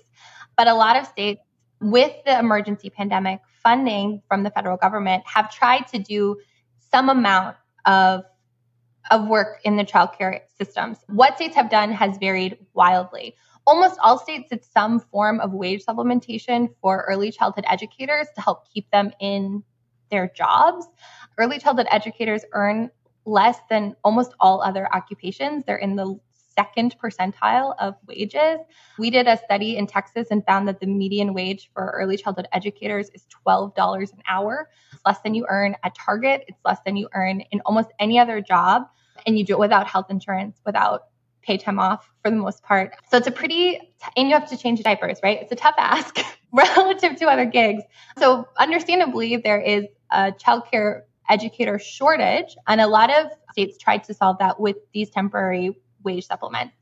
But 0.58 0.68
a 0.68 0.74
lot 0.74 0.98
of 0.98 1.08
states, 1.08 1.42
with 1.80 2.12
the 2.26 2.38
emergency 2.38 2.90
pandemic 2.90 3.40
funding 3.64 4.22
from 4.28 4.44
the 4.44 4.52
federal 4.52 4.76
government, 4.76 5.24
have 5.26 5.50
tried 5.50 5.88
to 5.94 6.00
do 6.00 6.38
some 6.92 7.10
amount 7.10 7.56
of 7.86 8.24
of 9.12 9.28
work 9.28 9.60
in 9.64 9.76
the 9.76 9.84
childcare 9.84 10.42
systems. 10.58 11.00
What 11.08 11.36
states 11.36 11.56
have 11.56 11.70
done 11.70 11.92
has 11.92 12.18
varied 12.18 12.58
wildly. 12.74 13.36
Almost 13.66 14.00
all 14.04 14.20
states 14.20 14.50
did 14.50 14.64
some 14.64 15.00
form 15.00 15.40
of 15.40 15.52
wage 15.52 15.86
supplementation 15.86 16.70
for 16.82 17.06
early 17.08 17.32
childhood 17.32 17.66
educators 17.68 18.28
to 18.36 18.42
help 18.42 18.72
keep 18.72 18.90
them 18.92 19.12
in 19.20 19.64
their 20.12 20.32
jobs. 20.36 20.88
Early 21.38 21.60
childhood 21.60 21.88
educators 21.92 22.44
earn 22.54 22.92
less 23.26 23.58
than 23.70 23.96
almost 24.04 24.34
all 24.40 24.62
other 24.62 24.88
occupations. 24.94 25.64
They're 25.66 25.78
in 25.78 25.96
the 25.96 26.20
second 26.60 26.96
percentile 27.02 27.74
of 27.80 27.96
wages. 28.06 28.60
We 28.98 29.10
did 29.10 29.28
a 29.28 29.38
study 29.38 29.78
in 29.78 29.88
Texas 29.88 30.28
and 30.30 30.46
found 30.46 30.68
that 30.68 30.82
the 30.82 30.88
median 30.88 31.34
wage 31.34 31.70
for 31.74 31.94
early 31.96 32.18
childhood 32.18 32.48
educators 32.52 33.10
is 33.14 33.26
$12 33.48 34.12
an 34.12 34.20
hour. 34.28 34.70
It's 34.92 35.02
less 35.06 35.22
than 35.22 35.34
you 35.36 35.46
earn 35.48 35.76
at 35.84 35.96
Target, 35.96 36.44
it's 36.50 36.60
less 36.66 36.80
than 36.86 36.98
you 36.98 37.08
earn 37.14 37.42
in 37.52 37.62
almost 37.66 37.90
any 38.00 38.20
other 38.20 38.42
job. 38.42 38.84
And 39.26 39.38
you 39.38 39.46
do 39.46 39.54
it 39.54 39.60
without 39.60 39.88
health 39.88 40.08
insurance, 40.10 40.60
without 40.66 41.04
pay 41.42 41.58
time 41.58 41.80
off 41.80 42.10
for 42.22 42.30
the 42.30 42.38
most 42.38 42.62
part. 42.64 42.94
So 43.10 43.18
it's 43.18 43.28
a 43.28 43.32
pretty, 43.32 43.80
and 44.18 44.28
you 44.28 44.34
have 44.34 44.50
to 44.50 44.58
change 44.58 44.82
diapers, 44.84 45.20
right? 45.24 45.42
It's 45.42 45.52
a 45.52 45.56
tough 45.56 45.76
ask 45.78 46.20
relative 46.52 47.16
to 47.18 47.28
other 47.28 47.46
gigs. 47.46 47.84
So 48.18 48.48
understandably, 48.58 49.38
there 49.38 49.62
is 49.62 49.86
a 50.12 50.34
childcare 50.34 51.02
educator 51.30 51.80
shortage, 51.80 52.56
and 52.68 52.82
a 52.82 52.88
lot 52.88 53.10
of 53.12 53.28
states 53.52 53.78
tried 53.78 54.04
to 54.06 54.14
solve 54.14 54.38
that 54.40 54.60
with 54.60 54.78
these 54.94 55.10
temporary 55.10 55.78
wage 56.04 56.26
supplements. 56.26 56.76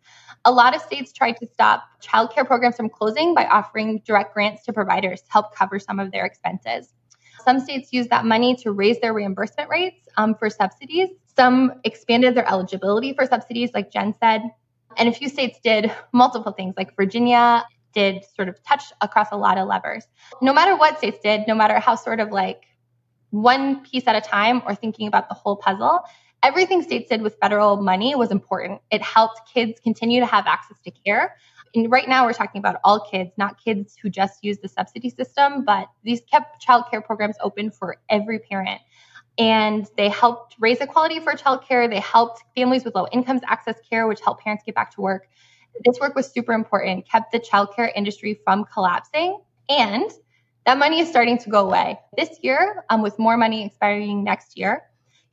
A 0.45 0.51
lot 0.51 0.75
of 0.75 0.81
states 0.81 1.11
tried 1.11 1.33
to 1.37 1.47
stop 1.47 1.83
childcare 2.01 2.45
programs 2.45 2.75
from 2.75 2.89
closing 2.89 3.33
by 3.33 3.45
offering 3.45 4.01
direct 4.05 4.33
grants 4.33 4.63
to 4.65 4.73
providers 4.73 5.21
to 5.21 5.31
help 5.31 5.55
cover 5.55 5.79
some 5.79 5.99
of 5.99 6.11
their 6.11 6.25
expenses. 6.25 6.93
Some 7.43 7.59
states 7.59 7.93
used 7.93 8.09
that 8.09 8.25
money 8.25 8.55
to 8.57 8.71
raise 8.71 8.99
their 8.99 9.13
reimbursement 9.13 9.69
rates 9.69 10.07
um, 10.17 10.35
for 10.35 10.49
subsidies. 10.49 11.09
Some 11.35 11.73
expanded 11.83 12.35
their 12.35 12.47
eligibility 12.47 13.13
for 13.13 13.25
subsidies, 13.25 13.71
like 13.73 13.91
Jen 13.91 14.13
said. 14.19 14.41
And 14.97 15.07
a 15.07 15.13
few 15.13 15.29
states 15.29 15.59
did 15.63 15.91
multiple 16.11 16.51
things, 16.51 16.73
like 16.75 16.95
Virginia 16.95 17.63
did 17.93 18.23
sort 18.35 18.49
of 18.49 18.61
touch 18.63 18.83
across 19.01 19.27
a 19.31 19.37
lot 19.37 19.57
of 19.57 19.67
levers. 19.67 20.05
No 20.41 20.53
matter 20.53 20.75
what 20.75 20.97
states 20.97 21.19
did, 21.23 21.47
no 21.47 21.55
matter 21.55 21.79
how 21.79 21.95
sort 21.95 22.19
of 22.19 22.31
like 22.31 22.63
one 23.29 23.83
piece 23.83 24.07
at 24.07 24.15
a 24.15 24.21
time 24.21 24.61
or 24.65 24.75
thinking 24.75 25.07
about 25.07 25.29
the 25.29 25.35
whole 25.35 25.55
puzzle, 25.55 26.01
everything 26.43 26.81
states 26.81 27.09
did 27.09 27.21
with 27.21 27.37
federal 27.41 27.77
money 27.77 28.15
was 28.15 28.31
important. 28.31 28.81
It 28.91 29.01
helped 29.01 29.41
kids 29.53 29.79
continue 29.79 30.19
to 30.19 30.25
have 30.25 30.45
access 30.47 30.77
to 30.85 30.91
care. 30.91 31.35
And 31.75 31.91
right 31.91 32.07
now, 32.07 32.25
we're 32.25 32.33
talking 32.33 32.59
about 32.59 32.77
all 32.83 32.99
kids, 32.99 33.31
not 33.37 33.61
kids 33.63 33.95
who 34.01 34.09
just 34.09 34.43
use 34.43 34.57
the 34.59 34.69
subsidy 34.69 35.09
system, 35.09 35.65
but 35.65 35.87
these 36.03 36.21
kept 36.31 36.65
childcare 36.65 37.03
programs 37.03 37.35
open 37.41 37.71
for 37.71 37.97
every 38.09 38.39
parent. 38.39 38.81
And 39.37 39.85
they 39.97 40.09
helped 40.09 40.55
raise 40.59 40.79
equality 40.79 41.19
for 41.19 41.33
childcare. 41.33 41.89
They 41.89 41.99
helped 41.99 42.43
families 42.55 42.83
with 42.83 42.95
low 42.95 43.07
incomes 43.11 43.41
access 43.45 43.75
care, 43.87 44.07
which 44.07 44.21
helped 44.21 44.43
parents 44.43 44.63
get 44.65 44.73
back 44.73 44.95
to 44.95 45.01
work. 45.01 45.27
This 45.85 45.99
work 45.99 46.15
was 46.15 46.31
super 46.31 46.53
important, 46.53 47.07
kept 47.07 47.31
the 47.31 47.39
childcare 47.39 47.91
industry 47.95 48.39
from 48.43 48.65
collapsing. 48.65 49.39
And 49.69 50.09
that 50.65 50.79
money 50.79 51.01
is 51.01 51.09
starting 51.09 51.37
to 51.39 51.49
go 51.49 51.67
away 51.67 51.99
this 52.17 52.39
year, 52.41 52.83
um, 52.89 53.01
with 53.01 53.19
more 53.19 53.37
money 53.37 53.65
expiring 53.65 54.23
next 54.23 54.57
year. 54.57 54.83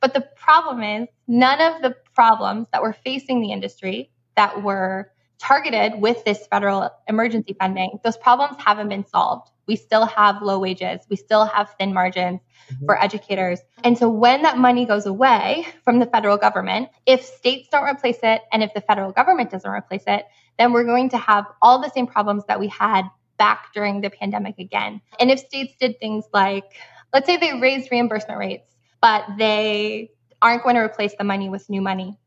But 0.05 0.13
the 0.13 0.29
problem 0.35 0.83
is, 0.83 1.07
none 1.27 1.59
of 1.59 1.81
the 1.81 1.95
problems 2.13 2.67
that 2.71 2.83
were 2.83 2.93
facing 2.93 3.41
the 3.41 3.51
industry 3.51 4.11
that 4.35 4.61
were 4.61 5.11
targeted 5.39 5.99
with 5.99 6.23
this 6.23 6.45
federal 6.45 6.91
emergency 7.07 7.55
funding, 7.59 7.97
those 8.03 8.15
problems 8.15 8.55
haven't 8.63 8.89
been 8.89 9.03
solved. 9.07 9.49
We 9.65 9.75
still 9.75 10.05
have 10.05 10.43
low 10.43 10.59
wages, 10.59 11.01
we 11.09 11.15
still 11.15 11.45
have 11.45 11.73
thin 11.79 11.91
margins 11.91 12.41
mm-hmm. 12.71 12.85
for 12.85 13.01
educators. 13.01 13.61
And 13.83 13.97
so 13.97 14.07
when 14.07 14.43
that 14.43 14.59
money 14.59 14.85
goes 14.85 15.07
away 15.07 15.65
from 15.83 15.97
the 15.97 16.05
federal 16.05 16.37
government, 16.37 16.89
if 17.07 17.25
states 17.25 17.67
don't 17.71 17.85
replace 17.85 18.19
it 18.21 18.43
and 18.53 18.61
if 18.61 18.75
the 18.75 18.81
federal 18.81 19.11
government 19.11 19.49
doesn't 19.49 19.71
replace 19.71 20.03
it, 20.05 20.23
then 20.59 20.71
we're 20.71 20.83
going 20.83 21.09
to 21.09 21.17
have 21.17 21.47
all 21.63 21.81
the 21.81 21.89
same 21.89 22.05
problems 22.05 22.43
that 22.47 22.59
we 22.59 22.67
had 22.67 23.09
back 23.39 23.73
during 23.73 24.01
the 24.01 24.11
pandemic 24.11 24.59
again. 24.59 25.01
And 25.19 25.31
if 25.31 25.39
states 25.39 25.73
did 25.79 25.99
things 25.99 26.25
like, 26.31 26.65
let's 27.11 27.25
say 27.25 27.37
they 27.37 27.59
raised 27.59 27.89
reimbursement 27.91 28.37
rates 28.37 28.74
but 29.05 29.37
they 29.37 30.09
aren't 30.41 30.63
going 30.63 30.73
to 30.73 30.81
replace 30.81 31.13
the 31.15 31.23
money 31.23 31.47
with 31.47 31.69
new 31.69 31.79
money. 31.79 32.17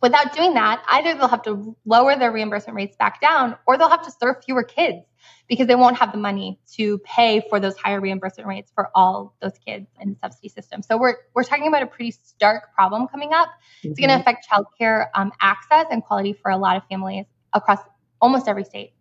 Without 0.00 0.34
doing 0.34 0.54
that, 0.54 0.82
either 0.88 1.12
they'll 1.12 1.28
have 1.28 1.42
to 1.42 1.76
lower 1.84 2.16
their 2.16 2.32
reimbursement 2.32 2.74
rates 2.74 2.96
back 2.96 3.20
down 3.20 3.56
or 3.66 3.76
they'll 3.76 3.90
have 3.90 4.06
to 4.06 4.10
serve 4.10 4.42
fewer 4.42 4.62
kids 4.62 5.04
because 5.48 5.66
they 5.66 5.74
won't 5.74 5.98
have 5.98 6.10
the 6.12 6.16
money 6.16 6.58
to 6.76 6.96
pay 7.00 7.42
for 7.50 7.60
those 7.60 7.76
higher 7.76 8.00
reimbursement 8.00 8.48
rates 8.48 8.72
for 8.74 8.88
all 8.94 9.34
those 9.42 9.52
kids 9.66 9.86
in 10.00 10.08
the 10.08 10.16
subsidy 10.22 10.48
system. 10.48 10.80
So 10.80 10.96
we're, 10.96 11.16
we're 11.34 11.44
talking 11.44 11.68
about 11.68 11.82
a 11.82 11.86
pretty 11.86 12.12
stark 12.12 12.74
problem 12.74 13.06
coming 13.08 13.34
up. 13.34 13.48
Mm-hmm. 13.48 13.90
It's 13.90 14.00
going 14.00 14.08
to 14.08 14.18
affect 14.18 14.48
childcare 14.48 15.08
um, 15.14 15.30
access 15.42 15.88
and 15.90 16.02
quality 16.02 16.32
for 16.32 16.50
a 16.50 16.56
lot 16.56 16.78
of 16.78 16.84
families 16.88 17.26
across 17.52 17.80
almost 18.18 18.48
every 18.48 18.64
state. 18.64 18.94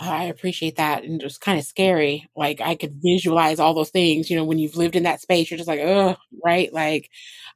I 0.00 0.24
appreciate 0.24 0.76
that. 0.76 1.02
And 1.04 1.20
just 1.20 1.40
kind 1.40 1.58
of 1.58 1.64
scary. 1.64 2.28
Like 2.36 2.60
I 2.60 2.76
could 2.76 3.00
visualize 3.02 3.58
all 3.58 3.74
those 3.74 3.90
things, 3.90 4.30
you 4.30 4.36
know, 4.36 4.44
when 4.44 4.58
you've 4.58 4.76
lived 4.76 4.94
in 4.96 5.02
that 5.04 5.20
space, 5.20 5.50
you're 5.50 5.58
just 5.58 5.68
like, 5.68 5.80
oh, 5.80 6.16
right. 6.44 6.72
Like, 6.72 7.10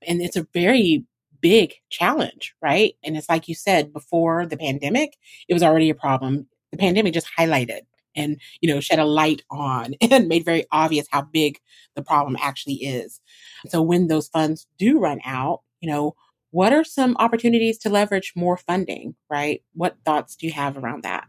and 0.06 0.20
it's 0.20 0.36
a 0.36 0.46
very 0.52 1.04
big 1.40 1.74
challenge, 1.90 2.54
right? 2.60 2.94
And 3.04 3.16
it's 3.16 3.28
like 3.28 3.48
you 3.48 3.54
said 3.54 3.92
before 3.92 4.46
the 4.46 4.56
pandemic, 4.56 5.16
it 5.48 5.54
was 5.54 5.62
already 5.62 5.88
a 5.90 5.94
problem. 5.94 6.48
The 6.72 6.78
pandemic 6.78 7.14
just 7.14 7.28
highlighted 7.38 7.80
and, 8.16 8.40
you 8.60 8.72
know, 8.72 8.80
shed 8.80 8.98
a 8.98 9.04
light 9.04 9.42
on 9.50 9.94
and 10.00 10.26
made 10.28 10.44
very 10.44 10.64
obvious 10.72 11.06
how 11.10 11.22
big 11.22 11.58
the 11.94 12.02
problem 12.02 12.36
actually 12.40 12.74
is. 12.74 13.20
So 13.68 13.82
when 13.82 14.08
those 14.08 14.28
funds 14.28 14.66
do 14.78 14.98
run 14.98 15.20
out, 15.24 15.60
you 15.80 15.88
know, 15.90 16.14
what 16.50 16.72
are 16.72 16.84
some 16.84 17.16
opportunities 17.18 17.78
to 17.78 17.88
leverage 17.88 18.32
more 18.36 18.56
funding, 18.56 19.14
right? 19.30 19.62
What 19.74 19.96
thoughts 20.04 20.36
do 20.36 20.46
you 20.46 20.52
have 20.52 20.76
around 20.76 21.04
that? 21.04 21.26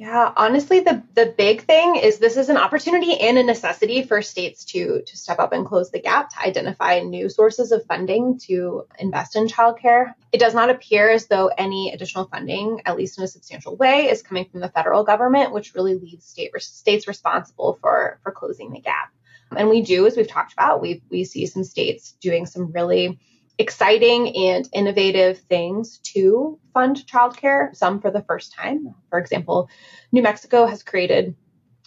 Yeah, 0.00 0.32
honestly, 0.34 0.80
the 0.80 1.02
the 1.14 1.34
big 1.36 1.66
thing 1.66 1.96
is 1.96 2.16
this 2.16 2.38
is 2.38 2.48
an 2.48 2.56
opportunity 2.56 3.20
and 3.20 3.36
a 3.36 3.42
necessity 3.42 4.02
for 4.02 4.22
states 4.22 4.64
to 4.72 5.02
to 5.02 5.16
step 5.18 5.38
up 5.38 5.52
and 5.52 5.66
close 5.66 5.90
the 5.90 6.00
gap 6.00 6.30
to 6.30 6.40
identify 6.40 7.00
new 7.00 7.28
sources 7.28 7.70
of 7.70 7.84
funding 7.84 8.38
to 8.46 8.86
invest 8.98 9.36
in 9.36 9.46
childcare. 9.46 10.14
It 10.32 10.40
does 10.40 10.54
not 10.54 10.70
appear 10.70 11.10
as 11.10 11.26
though 11.26 11.48
any 11.48 11.92
additional 11.92 12.24
funding, 12.28 12.80
at 12.86 12.96
least 12.96 13.18
in 13.18 13.24
a 13.24 13.28
substantial 13.28 13.76
way, 13.76 14.08
is 14.08 14.22
coming 14.22 14.46
from 14.50 14.60
the 14.60 14.70
federal 14.70 15.04
government, 15.04 15.52
which 15.52 15.74
really 15.74 15.96
leaves 15.96 16.24
state 16.24 16.52
states 16.60 17.06
responsible 17.06 17.76
for 17.82 18.20
for 18.22 18.32
closing 18.32 18.72
the 18.72 18.80
gap. 18.80 19.12
And 19.54 19.68
we 19.68 19.82
do, 19.82 20.06
as 20.06 20.16
we've 20.16 20.26
talked 20.26 20.54
about, 20.54 20.80
we 20.80 21.02
we 21.10 21.24
see 21.24 21.44
some 21.44 21.62
states 21.62 22.12
doing 22.22 22.46
some 22.46 22.72
really 22.72 23.20
exciting 23.60 24.34
and 24.34 24.68
innovative 24.72 25.38
things 25.40 25.98
to 25.98 26.58
fund 26.72 26.96
childcare, 27.06 27.76
some 27.76 28.00
for 28.00 28.10
the 28.10 28.22
first 28.22 28.54
time. 28.54 28.94
For 29.10 29.18
example, 29.18 29.68
New 30.12 30.22
Mexico 30.22 30.66
has 30.66 30.82
created 30.82 31.36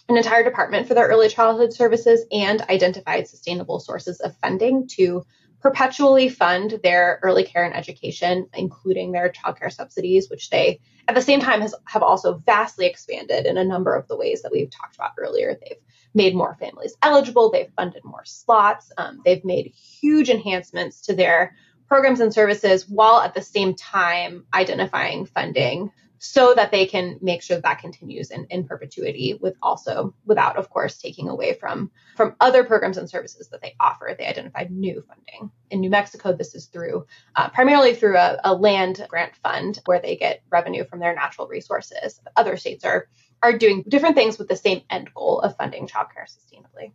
an 0.08 0.16
entire 0.16 0.44
department 0.44 0.86
for 0.86 0.94
their 0.94 1.08
early 1.08 1.28
childhood 1.28 1.72
services 1.72 2.24
and 2.30 2.62
identified 2.62 3.26
sustainable 3.26 3.80
sources 3.80 4.20
of 4.20 4.36
funding 4.36 4.86
to 4.86 5.24
perpetually 5.60 6.28
fund 6.28 6.78
their 6.82 7.18
early 7.22 7.42
care 7.42 7.64
and 7.64 7.74
education, 7.74 8.46
including 8.54 9.10
their 9.10 9.30
childcare 9.30 9.72
subsidies, 9.72 10.30
which 10.30 10.50
they 10.50 10.78
at 11.08 11.14
the 11.14 11.22
same 11.22 11.40
time 11.40 11.60
has, 11.60 11.74
have 11.86 12.02
also 12.02 12.34
vastly 12.46 12.86
expanded 12.86 13.46
in 13.46 13.58
a 13.58 13.64
number 13.64 13.96
of 13.96 14.06
the 14.06 14.16
ways 14.16 14.42
that 14.42 14.52
we've 14.52 14.70
talked 14.70 14.94
about 14.94 15.12
earlier. 15.18 15.58
They've 15.60 15.78
made 16.14 16.34
more 16.34 16.56
families 16.60 16.94
eligible, 17.02 17.50
they've 17.50 17.72
funded 17.76 18.04
more 18.04 18.24
slots, 18.24 18.92
um, 18.98 19.20
they've 19.24 19.44
made 19.44 19.66
huge 19.74 20.30
enhancements 20.30 21.00
to 21.02 21.14
their 21.14 21.56
programs 21.88 22.20
and 22.20 22.32
services 22.32 22.88
while 22.88 23.20
at 23.20 23.34
the 23.34 23.42
same 23.42 23.74
time 23.74 24.46
identifying 24.54 25.26
funding 25.26 25.90
so 26.18 26.54
that 26.54 26.70
they 26.70 26.86
can 26.86 27.18
make 27.20 27.42
sure 27.42 27.56
that, 27.56 27.64
that 27.64 27.78
continues 27.80 28.30
in, 28.30 28.46
in 28.48 28.64
perpetuity 28.64 29.38
with 29.42 29.54
also 29.62 30.14
without 30.24 30.56
of 30.56 30.70
course 30.70 30.96
taking 30.96 31.28
away 31.28 31.52
from 31.52 31.90
from 32.16 32.34
other 32.40 32.64
programs 32.64 32.96
and 32.96 33.10
services 33.10 33.48
that 33.50 33.60
they 33.60 33.74
offer. 33.78 34.14
They 34.16 34.24
identified 34.26 34.70
new 34.70 35.04
funding. 35.06 35.50
In 35.70 35.80
new 35.80 35.90
mexico 35.90 36.32
this 36.32 36.54
is 36.54 36.66
through 36.66 37.06
uh, 37.36 37.50
primarily 37.50 37.94
through 37.94 38.16
a, 38.16 38.40
a 38.42 38.54
land 38.54 39.04
grant 39.08 39.36
fund 39.36 39.80
where 39.84 40.00
they 40.00 40.16
get 40.16 40.42
revenue 40.50 40.84
from 40.84 41.00
their 41.00 41.14
natural 41.14 41.46
resources. 41.46 42.18
Other 42.36 42.56
states 42.56 42.86
are 42.86 43.08
are 43.44 43.56
doing 43.56 43.84
different 43.86 44.16
things 44.16 44.38
with 44.38 44.48
the 44.48 44.56
same 44.56 44.82
end 44.90 45.12
goal 45.14 45.40
of 45.40 45.56
funding 45.56 45.86
childcare 45.86 46.26
sustainably 46.26 46.92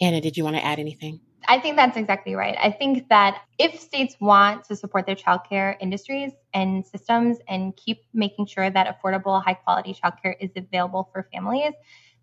anna 0.00 0.20
did 0.20 0.36
you 0.36 0.44
want 0.44 0.56
to 0.56 0.64
add 0.64 0.78
anything 0.78 1.20
I 1.48 1.60
think 1.60 1.76
that's 1.76 1.96
exactly 1.96 2.34
right. 2.34 2.56
I 2.60 2.70
think 2.72 3.08
that 3.08 3.42
if 3.58 3.78
states 3.78 4.16
want 4.20 4.64
to 4.64 4.74
support 4.74 5.06
their 5.06 5.14
childcare 5.14 5.76
industries 5.80 6.32
and 6.52 6.84
systems 6.84 7.38
and 7.48 7.76
keep 7.76 8.02
making 8.12 8.46
sure 8.46 8.68
that 8.68 8.86
affordable, 8.88 9.42
high 9.42 9.54
quality 9.54 9.94
childcare 9.94 10.34
is 10.40 10.50
available 10.56 11.08
for 11.12 11.28
families, 11.32 11.72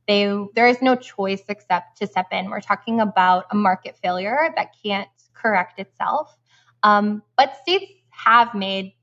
they 0.07 0.25
there 0.55 0.67
is 0.67 0.81
no 0.81 0.95
choice 0.95 1.43
except 1.47 1.97
to 1.99 2.07
step 2.07 2.27
in. 2.31 2.49
We're 2.49 2.59
talking 2.59 2.99
about 2.99 3.45
a 3.51 3.55
market 3.55 3.97
failure 4.01 4.53
that 4.55 4.75
can't 4.83 5.07
correct 5.33 5.79
itself. 5.79 6.35
Um, 6.83 7.23
but 7.37 7.55
states 7.61 7.91
have 8.09 8.53
made 8.53 8.93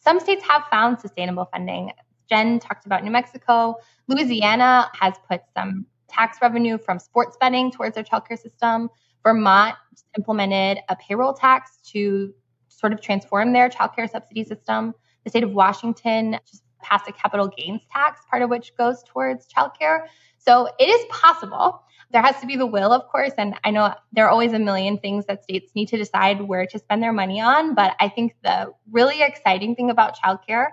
some 0.00 0.18
states 0.20 0.44
have 0.48 0.64
found 0.70 1.00
sustainable 1.00 1.48
funding. 1.52 1.92
Jen 2.28 2.58
talked 2.58 2.86
about 2.86 3.04
New 3.04 3.10
Mexico. 3.10 3.76
Louisiana 4.06 4.90
has 4.98 5.14
put 5.28 5.42
some 5.56 5.86
tax 6.08 6.38
revenue 6.40 6.78
from 6.78 6.98
sports 6.98 7.36
betting 7.40 7.70
towards 7.70 7.94
their 7.94 8.04
childcare 8.04 8.38
system. 8.38 8.88
Vermont 9.22 9.76
implemented 10.16 10.78
a 10.88 10.96
payroll 10.96 11.34
tax 11.34 11.78
to 11.92 12.32
sort 12.68 12.92
of 12.92 13.00
transform 13.00 13.52
their 13.52 13.68
childcare 13.68 14.08
subsidy 14.10 14.44
system. 14.44 14.94
The 15.24 15.30
state 15.30 15.42
of 15.42 15.52
Washington 15.52 16.38
just 16.48 16.62
passed 16.80 17.08
a 17.08 17.12
capital 17.12 17.48
gains 17.48 17.82
tax, 17.92 18.20
part 18.30 18.42
of 18.42 18.50
which 18.50 18.76
goes 18.76 19.02
towards 19.04 19.46
childcare. 19.52 20.06
So 20.38 20.68
it 20.78 20.88
is 20.88 21.04
possible. 21.10 21.82
There 22.10 22.22
has 22.22 22.40
to 22.40 22.46
be 22.46 22.56
the 22.56 22.66
will, 22.66 22.92
of 22.92 23.06
course. 23.08 23.32
And 23.36 23.54
I 23.64 23.70
know 23.70 23.92
there 24.12 24.26
are 24.26 24.30
always 24.30 24.52
a 24.52 24.58
million 24.58 24.98
things 24.98 25.26
that 25.26 25.42
states 25.42 25.72
need 25.74 25.88
to 25.88 25.98
decide 25.98 26.40
where 26.40 26.66
to 26.66 26.78
spend 26.78 27.02
their 27.02 27.12
money 27.12 27.40
on. 27.40 27.74
But 27.74 27.96
I 28.00 28.08
think 28.08 28.34
the 28.42 28.72
really 28.90 29.20
exciting 29.20 29.74
thing 29.74 29.90
about 29.90 30.16
childcare 30.16 30.68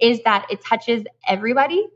is 0.00 0.22
that 0.24 0.46
it 0.50 0.64
touches 0.64 1.04
everybody. 1.26 1.86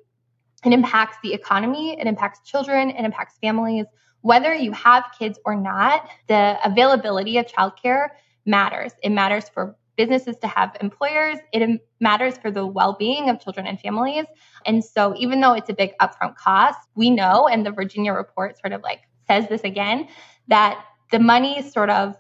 It 0.64 0.72
impacts 0.72 1.16
the 1.22 1.32
economy, 1.32 1.98
it 1.98 2.06
impacts 2.06 2.40
children, 2.48 2.90
it 2.90 3.04
impacts 3.04 3.38
families 3.40 3.86
whether 4.22 4.54
you 4.54 4.72
have 4.72 5.04
kids 5.18 5.38
or 5.44 5.56
not, 5.56 6.08
the 6.28 6.58
availability 6.64 7.38
of 7.38 7.46
childcare 7.46 8.08
matters. 8.44 8.92
It 9.02 9.10
matters 9.10 9.48
for 9.48 9.76
businesses 9.96 10.36
to 10.38 10.46
have 10.46 10.76
employers. 10.80 11.38
It 11.52 11.80
matters 12.00 12.38
for 12.38 12.50
the 12.50 12.66
well-being 12.66 13.28
of 13.28 13.40
children 13.40 13.66
and 13.66 13.78
families. 13.80 14.24
And 14.64 14.84
so 14.84 15.14
even 15.16 15.40
though 15.40 15.52
it's 15.52 15.68
a 15.68 15.74
big 15.74 15.92
upfront 15.98 16.36
cost, 16.36 16.78
we 16.94 17.10
know, 17.10 17.48
and 17.48 17.64
the 17.64 17.70
Virginia 17.70 18.12
report 18.12 18.58
sort 18.58 18.72
of 18.72 18.82
like 18.82 19.00
says 19.26 19.48
this 19.48 19.62
again, 19.62 20.08
that 20.48 20.82
the 21.10 21.18
money 21.18 21.62
sort 21.62 21.90
of 21.90 22.16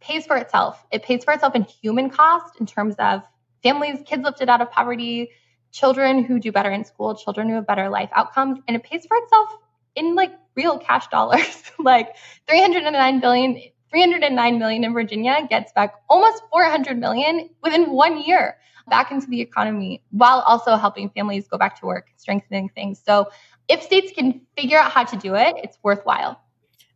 pays 0.00 0.26
for 0.26 0.36
itself. 0.36 0.84
It 0.92 1.02
pays 1.02 1.24
for 1.24 1.32
itself 1.32 1.54
in 1.54 1.64
human 1.64 2.10
cost 2.10 2.60
in 2.60 2.66
terms 2.66 2.94
of 2.98 3.22
families, 3.64 3.98
kids 4.06 4.22
lifted 4.22 4.48
out 4.48 4.60
of 4.60 4.70
poverty, 4.70 5.30
children 5.72 6.22
who 6.22 6.38
do 6.38 6.52
better 6.52 6.70
in 6.70 6.84
school, 6.84 7.16
children 7.16 7.48
who 7.48 7.56
have 7.56 7.66
better 7.66 7.88
life 7.88 8.10
outcomes, 8.12 8.60
and 8.68 8.76
it 8.76 8.84
pays 8.84 9.04
for 9.06 9.16
itself 9.16 9.48
in 9.96 10.14
like 10.14 10.32
real 10.54 10.78
cash 10.78 11.08
dollars. 11.08 11.64
like 11.80 12.14
309 12.46 13.20
billion 13.20 13.60
309 13.90 14.58
million 14.58 14.84
in 14.84 14.92
Virginia 14.92 15.46
gets 15.48 15.72
back 15.72 15.94
almost 16.08 16.42
400 16.50 16.98
million 16.98 17.48
within 17.62 17.90
1 17.90 18.22
year 18.24 18.56
back 18.88 19.10
into 19.10 19.26
the 19.28 19.40
economy 19.40 20.02
while 20.10 20.40
also 20.40 20.76
helping 20.76 21.10
families 21.10 21.48
go 21.48 21.56
back 21.56 21.78
to 21.80 21.86
work, 21.86 22.08
strengthening 22.16 22.68
things. 22.70 23.00
So 23.04 23.30
if 23.68 23.82
states 23.82 24.12
can 24.14 24.40
figure 24.56 24.78
out 24.78 24.90
how 24.90 25.04
to 25.04 25.16
do 25.16 25.34
it, 25.34 25.54
it's 25.62 25.78
worthwhile. 25.82 26.40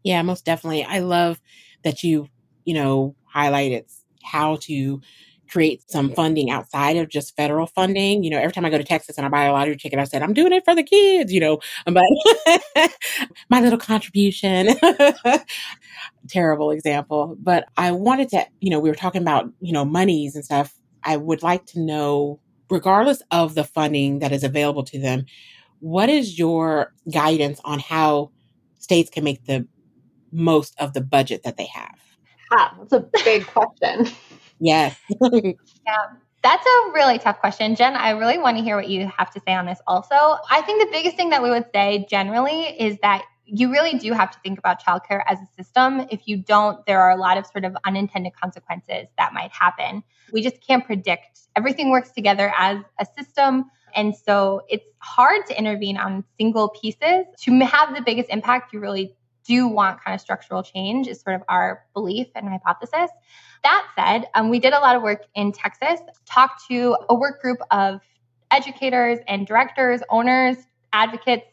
Yeah, 0.02 0.22
most 0.22 0.44
definitely. 0.44 0.84
I 0.84 0.98
love 1.00 1.40
that 1.82 2.02
you, 2.02 2.28
you 2.64 2.74
know, 2.74 3.14
highlighted 3.34 3.84
how 4.22 4.56
to 4.62 5.00
create 5.48 5.82
some 5.90 6.12
funding 6.12 6.50
outside 6.50 6.96
of 6.96 7.08
just 7.08 7.36
federal 7.36 7.66
funding. 7.66 8.22
You 8.22 8.30
know, 8.30 8.38
every 8.38 8.52
time 8.52 8.64
I 8.64 8.70
go 8.70 8.78
to 8.78 8.84
Texas 8.84 9.16
and 9.16 9.26
I 9.26 9.28
buy 9.28 9.44
a 9.44 9.52
lottery 9.52 9.76
ticket, 9.76 9.98
I 9.98 10.04
said, 10.04 10.22
I'm 10.22 10.32
doing 10.32 10.52
it 10.52 10.64
for 10.64 10.74
the 10.74 10.82
kids, 10.82 11.32
you 11.32 11.40
know, 11.40 11.58
but 11.86 12.04
my 13.50 13.60
little 13.60 13.78
contribution. 13.78 14.70
Terrible 16.28 16.70
example. 16.70 17.36
But 17.38 17.66
I 17.76 17.92
wanted 17.92 18.28
to, 18.30 18.46
you 18.60 18.70
know, 18.70 18.80
we 18.80 18.88
were 18.88 18.94
talking 18.94 19.22
about, 19.22 19.50
you 19.60 19.72
know, 19.72 19.84
monies 19.84 20.34
and 20.34 20.44
stuff. 20.44 20.74
I 21.02 21.16
would 21.16 21.42
like 21.42 21.64
to 21.66 21.80
know, 21.80 22.40
regardless 22.70 23.22
of 23.30 23.54
the 23.54 23.64
funding 23.64 24.18
that 24.18 24.32
is 24.32 24.44
available 24.44 24.84
to 24.84 24.98
them, 24.98 25.24
what 25.80 26.08
is 26.08 26.38
your 26.38 26.92
guidance 27.12 27.60
on 27.64 27.78
how 27.78 28.32
states 28.78 29.10
can 29.10 29.24
make 29.24 29.44
the 29.44 29.66
most 30.32 30.74
of 30.78 30.92
the 30.92 31.00
budget 31.00 31.42
that 31.44 31.56
they 31.56 31.66
have? 31.66 31.94
Ah, 32.52 32.74
that's 32.78 32.92
a 32.92 33.08
big 33.24 33.46
question. 33.46 34.08
Yes. 34.60 34.98
yeah. 35.32 36.06
That's 36.42 36.66
a 36.66 36.92
really 36.92 37.18
tough 37.18 37.40
question. 37.40 37.74
Jen, 37.74 37.96
I 37.96 38.10
really 38.10 38.38
want 38.38 38.56
to 38.58 38.62
hear 38.62 38.76
what 38.76 38.88
you 38.88 39.10
have 39.16 39.30
to 39.32 39.40
say 39.46 39.54
on 39.54 39.66
this 39.66 39.80
also. 39.86 40.14
I 40.50 40.62
think 40.62 40.80
the 40.80 40.90
biggest 40.90 41.16
thing 41.16 41.30
that 41.30 41.42
we 41.42 41.50
would 41.50 41.66
say 41.74 42.06
generally 42.08 42.62
is 42.62 42.96
that 43.02 43.24
you 43.44 43.72
really 43.72 43.98
do 43.98 44.12
have 44.12 44.30
to 44.30 44.38
think 44.40 44.58
about 44.58 44.82
childcare 44.82 45.22
as 45.26 45.38
a 45.38 45.62
system. 45.62 46.06
If 46.10 46.28
you 46.28 46.36
don't, 46.36 46.84
there 46.86 47.00
are 47.00 47.10
a 47.10 47.16
lot 47.16 47.38
of 47.38 47.46
sort 47.46 47.64
of 47.64 47.76
unintended 47.84 48.34
consequences 48.34 49.08
that 49.16 49.32
might 49.32 49.50
happen. 49.52 50.02
We 50.32 50.42
just 50.42 50.60
can't 50.60 50.84
predict. 50.84 51.40
Everything 51.56 51.90
works 51.90 52.12
together 52.12 52.52
as 52.56 52.78
a 53.00 53.06
system. 53.16 53.64
And 53.94 54.14
so 54.14 54.62
it's 54.68 54.84
hard 54.98 55.46
to 55.46 55.58
intervene 55.58 55.96
on 55.96 56.24
single 56.38 56.68
pieces. 56.68 57.24
To 57.40 57.58
have 57.60 57.94
the 57.94 58.02
biggest 58.02 58.28
impact, 58.28 58.72
you 58.72 58.80
really 58.80 59.16
do 59.48 59.66
want 59.66 60.04
kind 60.04 60.14
of 60.14 60.20
structural 60.20 60.62
change, 60.62 61.08
is 61.08 61.20
sort 61.20 61.34
of 61.34 61.42
our 61.48 61.84
belief 61.94 62.28
and 62.36 62.48
hypothesis. 62.48 63.10
That 63.64 63.86
said, 63.96 64.26
um, 64.34 64.50
we 64.50 64.60
did 64.60 64.74
a 64.74 64.78
lot 64.78 64.94
of 64.94 65.02
work 65.02 65.24
in 65.34 65.50
Texas, 65.50 66.00
talked 66.26 66.68
to 66.68 66.96
a 67.08 67.14
work 67.14 67.40
group 67.42 67.58
of 67.70 68.00
educators 68.52 69.18
and 69.26 69.46
directors, 69.46 70.00
owners, 70.10 70.56
advocates 70.92 71.46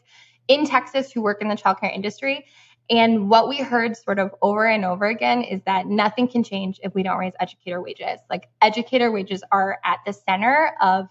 in 0.46 0.66
Texas 0.66 1.10
who 1.10 1.22
work 1.22 1.42
in 1.42 1.48
the 1.48 1.56
childcare 1.56 1.92
industry. 1.92 2.46
And 2.88 3.28
what 3.28 3.48
we 3.48 3.58
heard 3.58 3.96
sort 3.96 4.20
of 4.20 4.30
over 4.42 4.66
and 4.66 4.84
over 4.84 5.06
again 5.06 5.42
is 5.42 5.60
that 5.66 5.86
nothing 5.86 6.28
can 6.28 6.44
change 6.44 6.78
if 6.84 6.94
we 6.94 7.02
don't 7.02 7.18
raise 7.18 7.32
educator 7.40 7.82
wages. 7.82 8.20
Like 8.30 8.48
educator 8.62 9.10
wages 9.10 9.42
are 9.50 9.78
at 9.84 9.98
the 10.06 10.12
center 10.12 10.72
of 10.80 11.08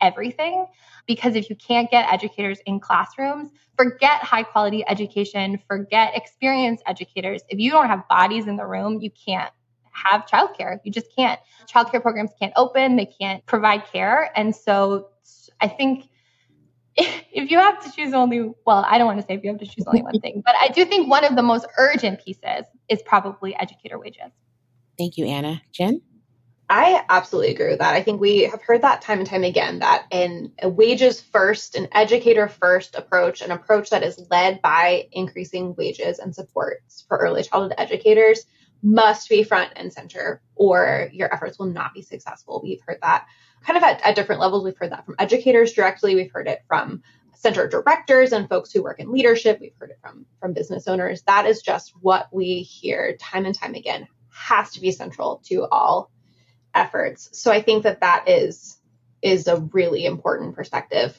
everything 0.00 0.66
because 1.06 1.34
if 1.34 1.50
you 1.50 1.56
can't 1.56 1.90
get 1.90 2.12
educators 2.12 2.58
in 2.66 2.80
classrooms, 2.80 3.50
forget 3.76 4.22
high 4.22 4.42
quality 4.42 4.84
education, 4.86 5.58
forget 5.66 6.12
experienced 6.16 6.82
educators. 6.86 7.42
If 7.48 7.58
you 7.58 7.70
don't 7.70 7.86
have 7.86 8.06
bodies 8.08 8.46
in 8.46 8.56
the 8.56 8.66
room, 8.66 9.00
you 9.00 9.10
can't 9.10 9.52
have 9.92 10.26
childcare. 10.26 10.78
You 10.84 10.92
just 10.92 11.14
can't. 11.14 11.40
Childcare 11.66 12.02
programs 12.02 12.30
can't 12.38 12.52
open, 12.56 12.96
they 12.96 13.06
can't 13.06 13.44
provide 13.46 13.84
care. 13.86 14.30
And 14.36 14.54
so 14.54 15.08
I 15.60 15.68
think 15.68 16.08
if 16.96 17.50
you 17.50 17.58
have 17.58 17.82
to 17.84 17.92
choose 17.92 18.12
only, 18.12 18.52
well, 18.66 18.84
I 18.88 18.98
don't 18.98 19.06
want 19.06 19.20
to 19.20 19.26
say 19.26 19.34
if 19.34 19.42
you 19.42 19.50
have 19.50 19.60
to 19.60 19.66
choose 19.66 19.84
only 19.86 20.02
one 20.02 20.20
thing, 20.20 20.42
but 20.44 20.54
I 20.60 20.68
do 20.68 20.84
think 20.84 21.08
one 21.08 21.24
of 21.24 21.36
the 21.36 21.42
most 21.42 21.66
urgent 21.78 22.24
pieces 22.24 22.66
is 22.88 23.02
probably 23.02 23.54
educator 23.56 23.98
wages. 23.98 24.32
Thank 24.98 25.16
you, 25.16 25.26
Anna. 25.26 25.62
Jen? 25.72 26.02
I 26.74 27.04
absolutely 27.10 27.52
agree 27.52 27.68
with 27.68 27.80
that. 27.80 27.92
I 27.92 28.02
think 28.02 28.18
we 28.18 28.44
have 28.44 28.62
heard 28.62 28.80
that 28.80 29.02
time 29.02 29.18
and 29.18 29.26
time 29.26 29.44
again 29.44 29.80
that 29.80 30.06
in 30.10 30.52
a 30.62 30.70
wages 30.70 31.20
first, 31.20 31.74
an 31.74 31.86
educator 31.92 32.48
first 32.48 32.94
approach, 32.94 33.42
an 33.42 33.50
approach 33.50 33.90
that 33.90 34.02
is 34.02 34.18
led 34.30 34.62
by 34.62 35.06
increasing 35.12 35.74
wages 35.76 36.18
and 36.18 36.34
supports 36.34 37.04
for 37.06 37.18
early 37.18 37.42
childhood 37.42 37.74
educators 37.76 38.46
must 38.82 39.28
be 39.28 39.42
front 39.42 39.72
and 39.76 39.92
center 39.92 40.40
or 40.54 41.10
your 41.12 41.30
efforts 41.34 41.58
will 41.58 41.66
not 41.66 41.92
be 41.92 42.00
successful. 42.00 42.62
We've 42.64 42.80
heard 42.86 43.00
that 43.02 43.26
kind 43.66 43.76
of 43.76 43.82
at, 43.82 44.00
at 44.00 44.16
different 44.16 44.40
levels. 44.40 44.64
We've 44.64 44.78
heard 44.78 44.92
that 44.92 45.04
from 45.04 45.16
educators 45.18 45.74
directly. 45.74 46.14
We've 46.14 46.32
heard 46.32 46.48
it 46.48 46.62
from 46.66 47.02
center 47.34 47.68
directors 47.68 48.32
and 48.32 48.48
folks 48.48 48.72
who 48.72 48.82
work 48.82 48.98
in 48.98 49.12
leadership. 49.12 49.58
We've 49.60 49.76
heard 49.78 49.90
it 49.90 49.98
from, 50.00 50.24
from 50.40 50.54
business 50.54 50.88
owners. 50.88 51.20
That 51.24 51.44
is 51.44 51.60
just 51.60 51.92
what 52.00 52.28
we 52.32 52.62
hear 52.62 53.14
time 53.20 53.44
and 53.44 53.54
time 53.54 53.74
again 53.74 54.08
has 54.30 54.70
to 54.70 54.80
be 54.80 54.90
central 54.90 55.42
to 55.48 55.66
all 55.70 56.10
efforts. 56.74 57.28
So 57.32 57.50
I 57.50 57.62
think 57.62 57.84
that 57.84 58.00
that 58.00 58.28
is 58.28 58.78
is 59.22 59.46
a 59.46 59.60
really 59.72 60.04
important 60.04 60.56
perspective. 60.56 61.18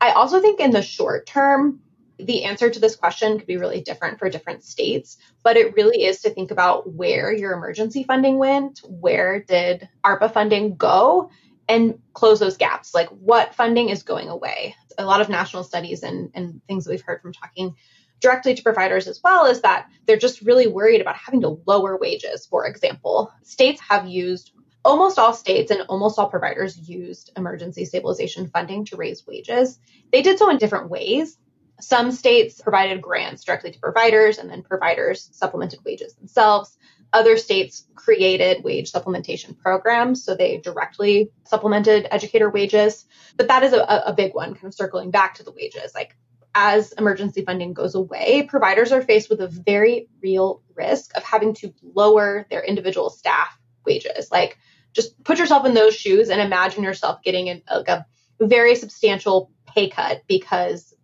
I 0.00 0.10
also 0.12 0.40
think 0.40 0.60
in 0.60 0.70
the 0.70 0.82
short 0.82 1.26
term, 1.26 1.80
the 2.18 2.44
answer 2.44 2.70
to 2.70 2.80
this 2.80 2.96
question 2.96 3.38
could 3.38 3.46
be 3.46 3.56
really 3.56 3.80
different 3.80 4.18
for 4.18 4.28
different 4.30 4.62
states, 4.62 5.16
but 5.42 5.56
it 5.56 5.74
really 5.74 6.04
is 6.04 6.22
to 6.22 6.30
think 6.30 6.50
about 6.50 6.92
where 6.92 7.32
your 7.32 7.52
emergency 7.52 8.04
funding 8.04 8.38
went, 8.38 8.80
where 8.86 9.42
did 9.42 9.88
ARPA 10.04 10.32
funding 10.32 10.76
go, 10.76 11.30
and 11.68 11.98
close 12.12 12.38
those 12.38 12.56
gaps. 12.56 12.94
Like 12.94 13.08
what 13.08 13.54
funding 13.54 13.88
is 13.88 14.02
going 14.02 14.28
away? 14.28 14.76
A 14.98 15.04
lot 15.04 15.20
of 15.20 15.28
national 15.28 15.64
studies 15.64 16.02
and, 16.02 16.30
and 16.34 16.60
things 16.66 16.84
that 16.84 16.90
we've 16.90 17.02
heard 17.02 17.22
from 17.22 17.32
talking 17.32 17.74
directly 18.20 18.54
to 18.54 18.62
providers 18.62 19.08
as 19.08 19.20
well 19.22 19.46
is 19.46 19.62
that 19.62 19.88
they're 20.06 20.16
just 20.16 20.42
really 20.42 20.68
worried 20.68 21.00
about 21.00 21.16
having 21.16 21.40
to 21.40 21.60
lower 21.66 21.98
wages, 21.98 22.46
for 22.46 22.66
example. 22.66 23.32
States 23.42 23.80
have 23.88 24.06
used 24.06 24.52
almost 24.84 25.18
all 25.18 25.32
states 25.32 25.70
and 25.70 25.82
almost 25.88 26.18
all 26.18 26.28
providers 26.28 26.76
used 26.88 27.30
emergency 27.36 27.84
stabilization 27.84 28.48
funding 28.48 28.84
to 28.86 28.96
raise 28.96 29.26
wages. 29.26 29.78
They 30.12 30.22
did 30.22 30.38
so 30.38 30.50
in 30.50 30.58
different 30.58 30.90
ways. 30.90 31.38
Some 31.80 32.12
states 32.12 32.60
provided 32.60 33.02
grants 33.02 33.44
directly 33.44 33.72
to 33.72 33.78
providers, 33.78 34.38
and 34.38 34.48
then 34.48 34.62
providers 34.62 35.28
supplemented 35.32 35.80
wages 35.84 36.14
themselves. 36.14 36.76
Other 37.12 37.36
states 37.36 37.86
created 37.94 38.64
wage 38.64 38.92
supplementation 38.92 39.58
programs, 39.58 40.24
so 40.24 40.34
they 40.34 40.58
directly 40.58 41.30
supplemented 41.44 42.08
educator 42.10 42.48
wages. 42.48 43.04
But 43.36 43.48
that 43.48 43.64
is 43.64 43.72
a, 43.72 44.02
a 44.06 44.14
big 44.14 44.34
one, 44.34 44.54
kind 44.54 44.66
of 44.66 44.74
circling 44.74 45.10
back 45.10 45.34
to 45.34 45.42
the 45.42 45.52
wages. 45.52 45.92
Like 45.94 46.16
as 46.54 46.92
emergency 46.92 47.44
funding 47.44 47.72
goes 47.74 47.94
away, 47.94 48.46
providers 48.48 48.92
are 48.92 49.02
faced 49.02 49.28
with 49.28 49.40
a 49.40 49.48
very 49.48 50.08
real 50.22 50.62
risk 50.74 51.16
of 51.16 51.22
having 51.22 51.54
to 51.54 51.74
lower 51.82 52.46
their 52.50 52.62
individual 52.62 53.10
staff 53.10 53.58
wages. 53.84 54.30
Like 54.30 54.58
just 54.92 55.22
put 55.24 55.38
yourself 55.38 55.66
in 55.66 55.74
those 55.74 55.94
shoes 55.94 56.28
and 56.28 56.40
imagine 56.40 56.82
yourself 56.82 57.22
getting 57.22 57.46
in, 57.46 57.62
like 57.70 57.88
a 57.88 58.06
very 58.40 58.74
substantial 58.74 59.50
pay 59.66 59.88
cut 59.88 60.22
because 60.26 60.94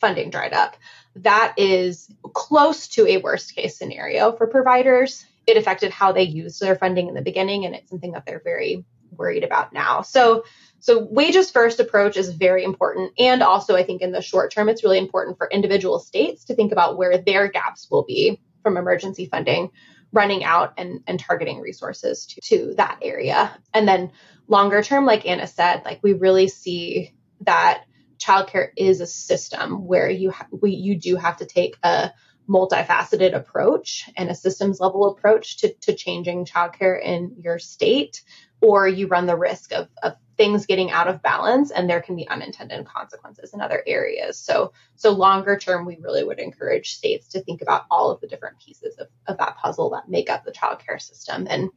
funding 0.00 0.30
dried 0.30 0.52
up. 0.52 0.76
That 1.16 1.54
is 1.56 2.10
close 2.32 2.88
to 2.88 3.06
a 3.06 3.18
worst 3.18 3.54
case 3.54 3.78
scenario 3.78 4.32
for 4.32 4.46
providers. 4.46 5.24
It 5.46 5.56
affected 5.56 5.92
how 5.92 6.12
they 6.12 6.22
used 6.22 6.60
their 6.60 6.76
funding 6.76 7.08
in 7.08 7.14
the 7.14 7.22
beginning, 7.22 7.64
and 7.66 7.74
it's 7.74 7.90
something 7.90 8.12
that 8.12 8.26
they're 8.26 8.42
very 8.42 8.84
worried 9.16 9.44
about 9.44 9.72
now. 9.72 10.02
So, 10.02 10.44
so 10.80 11.06
wages 11.10 11.50
first 11.50 11.80
approach 11.80 12.16
is 12.16 12.30
very 12.30 12.64
important. 12.64 13.12
And 13.18 13.42
also, 13.42 13.76
I 13.76 13.84
think 13.84 14.02
in 14.02 14.12
the 14.12 14.20
short 14.20 14.52
term, 14.52 14.68
it's 14.68 14.82
really 14.82 14.98
important 14.98 15.38
for 15.38 15.48
individual 15.50 15.98
states 15.98 16.44
to 16.46 16.54
think 16.54 16.72
about 16.72 16.96
where 16.96 17.18
their 17.18 17.48
gaps 17.48 17.88
will 17.90 18.04
be 18.04 18.40
from 18.62 18.76
emergency 18.76 19.26
funding 19.26 19.70
running 20.14 20.44
out 20.44 20.74
and, 20.78 21.00
and 21.06 21.18
targeting 21.18 21.60
resources 21.60 22.26
to, 22.26 22.40
to 22.40 22.74
that 22.76 22.98
area. 23.02 23.54
And 23.74 23.86
then 23.86 24.12
longer 24.48 24.82
term, 24.82 25.04
like 25.04 25.26
Anna 25.26 25.46
said, 25.46 25.82
like 25.84 26.00
we 26.02 26.12
really 26.12 26.48
see 26.48 27.12
that 27.40 27.84
childcare 28.18 28.68
is 28.76 29.00
a 29.00 29.06
system 29.06 29.86
where 29.86 30.08
you 30.08 30.30
ha- 30.30 30.46
we, 30.52 30.70
you 30.70 30.98
do 30.98 31.16
have 31.16 31.38
to 31.38 31.46
take 31.46 31.76
a 31.82 32.12
multifaceted 32.48 33.34
approach 33.34 34.08
and 34.16 34.30
a 34.30 34.34
systems 34.34 34.78
level 34.78 35.10
approach 35.10 35.58
to, 35.58 35.74
to 35.80 35.94
changing 35.94 36.44
childcare 36.44 37.02
in 37.02 37.36
your 37.38 37.58
state, 37.58 38.22
or 38.60 38.86
you 38.86 39.08
run 39.08 39.26
the 39.26 39.36
risk 39.36 39.72
of, 39.72 39.88
of 40.02 40.14
things 40.36 40.66
getting 40.66 40.90
out 40.90 41.08
of 41.08 41.22
balance 41.22 41.70
and 41.70 41.88
there 41.88 42.00
can 42.00 42.16
be 42.16 42.28
unintended 42.28 42.86
consequences 42.86 43.54
in 43.54 43.60
other 43.60 43.82
areas. 43.86 44.38
So, 44.38 44.72
so 44.96 45.10
longer 45.10 45.56
term, 45.56 45.84
we 45.84 45.98
really 46.00 46.24
would 46.24 46.38
encourage 46.38 46.94
states 46.94 47.28
to 47.28 47.40
think 47.42 47.62
about 47.62 47.84
all 47.90 48.10
of 48.10 48.20
the 48.20 48.26
different 48.26 48.58
pieces 48.58 48.96
of, 48.98 49.08
of 49.26 49.38
that 49.38 49.56
puzzle 49.58 49.90
that 49.90 50.08
make 50.08 50.30
up 50.30 50.44
the 50.44 50.52
childcare 50.52 51.00
system 51.00 51.46
and, 51.48 51.70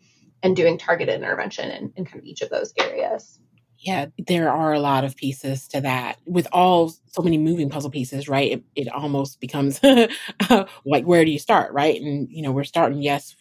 and 0.44 0.56
doing 0.56 0.78
targeted 0.78 1.16
intervention 1.16 1.70
in, 1.70 1.94
in 1.96 2.06
kind 2.06 2.20
of 2.20 2.26
each 2.26 2.42
of 2.42 2.50
those 2.50 2.74
areas. 2.80 3.40
Yeah, 3.80 4.08
there 4.28 4.50
are 4.50 4.74
a 4.74 4.80
lot 4.80 5.04
of 5.04 5.16
pieces 5.16 5.68
to 5.70 5.82
that. 5.82 6.18
With 6.26 6.48
all 6.52 6.90
so 6.90 7.22
many 7.22 7.38
moving 7.38 7.70
puzzle 7.70 7.92
pieces, 7.92 8.28
right? 8.28 8.54
It, 8.54 8.64
it 8.76 8.88
almost 8.92 9.40
becomes 9.40 9.80
like, 10.86 11.06
where 11.06 11.24
do 11.24 11.32
you 11.32 11.38
start, 11.38 11.74
right? 11.74 12.02
And, 12.02 12.28
you 12.30 12.42
know, 12.42 12.52
we're 12.52 12.64
starting, 12.64 13.04
yes, 13.04 13.36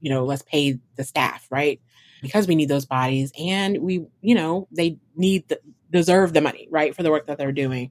you 0.00 0.10
know, 0.10 0.24
let's 0.24 0.42
pay 0.42 0.78
the 0.96 1.04
staff, 1.04 1.46
right? 1.50 1.80
Because 2.22 2.46
we 2.46 2.54
need 2.54 2.68
those 2.68 2.86
bodies 2.86 3.32
and 3.38 3.78
we, 3.78 4.06
you 4.20 4.34
know, 4.34 4.68
they 4.70 4.98
need 5.16 5.48
the, 5.48 5.60
deserve 5.90 6.32
the 6.32 6.40
money, 6.40 6.68
right, 6.70 6.94
for 6.94 7.02
the 7.02 7.10
work 7.10 7.26
that 7.26 7.38
they're 7.38 7.52
doing. 7.52 7.90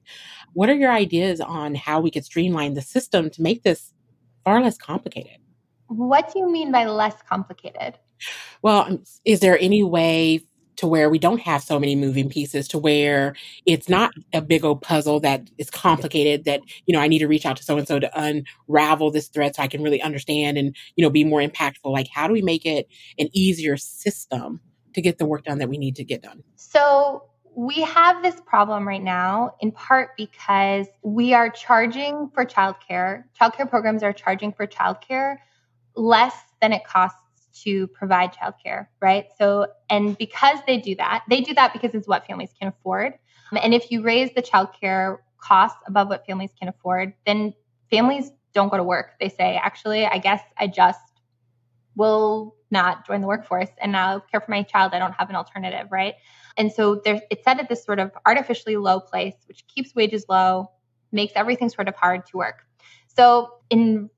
What 0.52 0.68
are 0.68 0.74
your 0.74 0.92
ideas 0.92 1.40
on 1.40 1.74
how 1.74 2.00
we 2.00 2.10
could 2.10 2.24
streamline 2.24 2.74
the 2.74 2.82
system 2.82 3.30
to 3.30 3.42
make 3.42 3.62
this 3.62 3.92
far 4.44 4.62
less 4.62 4.78
complicated? 4.78 5.38
What 5.88 6.32
do 6.32 6.40
you 6.40 6.50
mean 6.50 6.70
by 6.70 6.84
less 6.84 7.16
complicated? 7.28 7.98
Well, 8.62 8.98
is 9.24 9.40
there 9.40 9.58
any 9.58 9.82
way 9.82 10.42
to 10.78 10.86
where 10.86 11.10
we 11.10 11.18
don't 11.18 11.40
have 11.40 11.62
so 11.62 11.78
many 11.78 11.94
moving 11.94 12.28
pieces 12.28 12.66
to 12.68 12.78
where 12.78 13.34
it's 13.66 13.88
not 13.88 14.12
a 14.32 14.40
big 14.40 14.64
old 14.64 14.82
puzzle 14.82 15.20
that 15.20 15.48
is 15.58 15.70
complicated 15.70 16.44
that 16.44 16.60
you 16.86 16.92
know 16.92 17.00
i 17.00 17.06
need 17.06 17.18
to 17.20 17.28
reach 17.28 17.46
out 17.46 17.56
to 17.56 17.62
so 17.62 17.78
and 17.78 17.86
so 17.86 17.98
to 17.98 18.10
unravel 18.20 19.10
this 19.10 19.28
thread 19.28 19.54
so 19.54 19.62
i 19.62 19.68
can 19.68 19.82
really 19.82 20.00
understand 20.02 20.56
and 20.56 20.74
you 20.96 21.02
know 21.02 21.10
be 21.10 21.24
more 21.24 21.40
impactful. 21.40 21.92
Like 21.92 22.08
how 22.08 22.26
do 22.26 22.32
we 22.32 22.42
make 22.42 22.66
it 22.66 22.88
an 23.18 23.28
easier 23.32 23.76
system 23.76 24.60
to 24.94 25.00
get 25.00 25.18
the 25.18 25.26
work 25.26 25.44
done 25.44 25.58
that 25.58 25.68
we 25.68 25.78
need 25.78 25.96
to 25.96 26.04
get 26.04 26.22
done? 26.22 26.42
So 26.56 27.24
we 27.54 27.82
have 27.82 28.22
this 28.22 28.40
problem 28.46 28.86
right 28.86 29.02
now 29.02 29.54
in 29.60 29.72
part 29.72 30.10
because 30.16 30.86
we 31.02 31.34
are 31.34 31.50
charging 31.50 32.30
for 32.34 32.44
childcare. 32.44 33.24
Childcare 33.40 33.68
programs 33.68 34.02
are 34.02 34.12
charging 34.12 34.52
for 34.52 34.66
childcare 34.66 35.38
less 35.94 36.36
than 36.60 36.72
it 36.72 36.84
costs 36.84 37.20
to 37.64 37.86
provide 37.88 38.34
childcare, 38.34 38.86
right? 39.00 39.26
So, 39.38 39.68
and 39.90 40.16
because 40.16 40.58
they 40.66 40.78
do 40.78 40.94
that, 40.96 41.24
they 41.28 41.40
do 41.40 41.54
that 41.54 41.72
because 41.72 41.94
it's 41.94 42.08
what 42.08 42.26
families 42.26 42.50
can 42.58 42.68
afford. 42.68 43.14
And 43.62 43.72
if 43.74 43.90
you 43.90 44.02
raise 44.02 44.32
the 44.34 44.42
childcare 44.42 45.18
costs 45.38 45.78
above 45.86 46.08
what 46.08 46.26
families 46.26 46.50
can 46.58 46.68
afford, 46.68 47.14
then 47.26 47.54
families 47.90 48.30
don't 48.52 48.70
go 48.70 48.76
to 48.76 48.82
work. 48.82 49.12
They 49.20 49.28
say, 49.28 49.56
actually, 49.62 50.04
I 50.04 50.18
guess 50.18 50.42
I 50.56 50.66
just 50.66 51.00
will 51.96 52.54
not 52.70 53.06
join 53.06 53.20
the 53.20 53.26
workforce 53.26 53.70
and 53.80 53.92
now 53.92 54.20
care 54.20 54.40
for 54.40 54.50
my 54.50 54.62
child. 54.62 54.92
I 54.92 54.98
don't 54.98 55.14
have 55.14 55.30
an 55.30 55.36
alternative, 55.36 55.88
right? 55.90 56.14
And 56.56 56.72
so 56.72 57.00
there, 57.04 57.20
it's 57.30 57.44
set 57.44 57.58
at 57.60 57.68
this 57.68 57.84
sort 57.84 57.98
of 57.98 58.12
artificially 58.26 58.76
low 58.76 59.00
place, 59.00 59.34
which 59.46 59.66
keeps 59.66 59.94
wages 59.94 60.26
low, 60.28 60.70
makes 61.12 61.32
everything 61.36 61.68
sort 61.68 61.88
of 61.88 61.94
hard 61.94 62.26
to 62.26 62.36
work. 62.36 62.66
So 63.06 63.50
in 63.70 64.10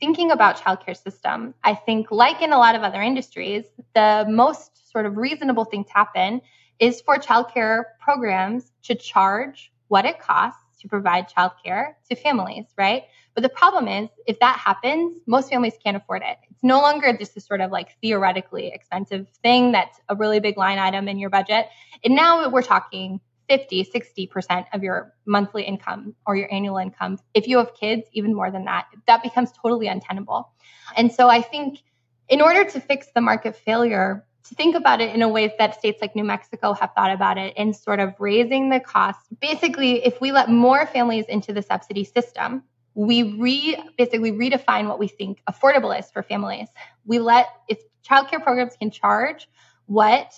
thinking 0.00 0.30
about 0.30 0.58
childcare 0.58 0.96
system, 0.96 1.54
I 1.62 1.74
think 1.74 2.10
like 2.10 2.42
in 2.42 2.52
a 2.52 2.58
lot 2.58 2.74
of 2.74 2.82
other 2.82 3.02
industries, 3.02 3.64
the 3.94 4.26
most 4.28 4.90
sort 4.90 5.06
of 5.06 5.16
reasonable 5.16 5.64
thing 5.64 5.84
to 5.84 5.92
happen 5.92 6.40
is 6.78 7.00
for 7.00 7.18
childcare 7.18 7.84
programs 8.00 8.72
to 8.84 8.94
charge 8.94 9.72
what 9.88 10.04
it 10.04 10.18
costs 10.20 10.60
to 10.80 10.88
provide 10.88 11.28
childcare 11.30 11.94
to 12.10 12.16
families, 12.16 12.66
right? 12.76 13.04
But 13.34 13.42
the 13.42 13.48
problem 13.48 13.88
is, 13.88 14.08
if 14.26 14.38
that 14.40 14.58
happens, 14.58 15.18
most 15.26 15.50
families 15.50 15.74
can't 15.82 15.96
afford 15.96 16.22
it. 16.22 16.36
It's 16.50 16.62
no 16.62 16.80
longer 16.80 17.16
just 17.16 17.36
a 17.36 17.40
sort 17.40 17.60
of 17.60 17.72
like 17.72 17.96
theoretically 18.00 18.68
expensive 18.68 19.28
thing 19.42 19.72
that's 19.72 19.98
a 20.08 20.14
really 20.14 20.40
big 20.40 20.56
line 20.56 20.78
item 20.78 21.08
in 21.08 21.18
your 21.18 21.30
budget. 21.30 21.66
And 22.04 22.14
now 22.14 22.48
we're 22.48 22.62
talking 22.62 23.20
50, 23.48 23.84
60% 23.84 24.66
of 24.72 24.82
your 24.82 25.12
monthly 25.26 25.64
income 25.64 26.14
or 26.26 26.36
your 26.36 26.52
annual 26.52 26.78
income. 26.78 27.18
If 27.34 27.46
you 27.46 27.58
have 27.58 27.74
kids, 27.74 28.06
even 28.12 28.34
more 28.34 28.50
than 28.50 28.64
that, 28.64 28.86
that 29.06 29.22
becomes 29.22 29.52
totally 29.52 29.86
untenable. 29.86 30.50
And 30.96 31.12
so 31.12 31.28
I 31.28 31.42
think 31.42 31.82
in 32.28 32.40
order 32.40 32.64
to 32.64 32.80
fix 32.80 33.08
the 33.14 33.20
market 33.20 33.56
failure, 33.56 34.26
to 34.44 34.54
think 34.54 34.76
about 34.76 35.00
it 35.00 35.14
in 35.14 35.22
a 35.22 35.28
way 35.28 35.54
that 35.58 35.78
states 35.78 36.00
like 36.02 36.14
New 36.14 36.24
Mexico 36.24 36.74
have 36.74 36.90
thought 36.94 37.10
about 37.10 37.38
it 37.38 37.56
in 37.56 37.72
sort 37.72 38.00
of 38.00 38.14
raising 38.18 38.68
the 38.68 38.80
cost. 38.80 39.20
Basically, 39.40 40.04
if 40.04 40.20
we 40.20 40.32
let 40.32 40.50
more 40.50 40.86
families 40.86 41.24
into 41.28 41.52
the 41.52 41.62
subsidy 41.62 42.04
system, 42.04 42.62
we 42.94 43.36
re 43.38 43.76
basically 43.98 44.32
redefine 44.32 44.86
what 44.86 44.98
we 44.98 45.08
think 45.08 45.42
affordable 45.48 45.98
is 45.98 46.10
for 46.10 46.22
families. 46.22 46.68
We 47.06 47.18
let 47.18 47.48
if 47.68 47.78
childcare 48.08 48.42
programs 48.42 48.76
can 48.76 48.90
charge 48.90 49.48
what 49.86 50.32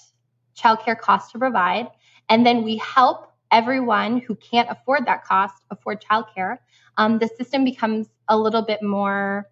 childcare 0.57 0.99
costs 0.99 1.33
to 1.33 1.38
provide, 1.38 1.88
and 2.29 2.45
then 2.45 2.62
we 2.62 2.77
help 2.79 3.33
everyone 3.51 4.19
who 4.19 4.35
can't 4.35 4.69
afford 4.71 5.07
that 5.07 5.25
cost 5.25 5.62
afford 5.71 6.03
childcare. 6.03 6.59
Um, 6.97 7.19
the 7.19 7.29
system 7.29 7.65
becomes 7.65 8.09
a 8.29 8.37
little 8.37 8.62
bit 8.62 8.83
more 8.83 9.49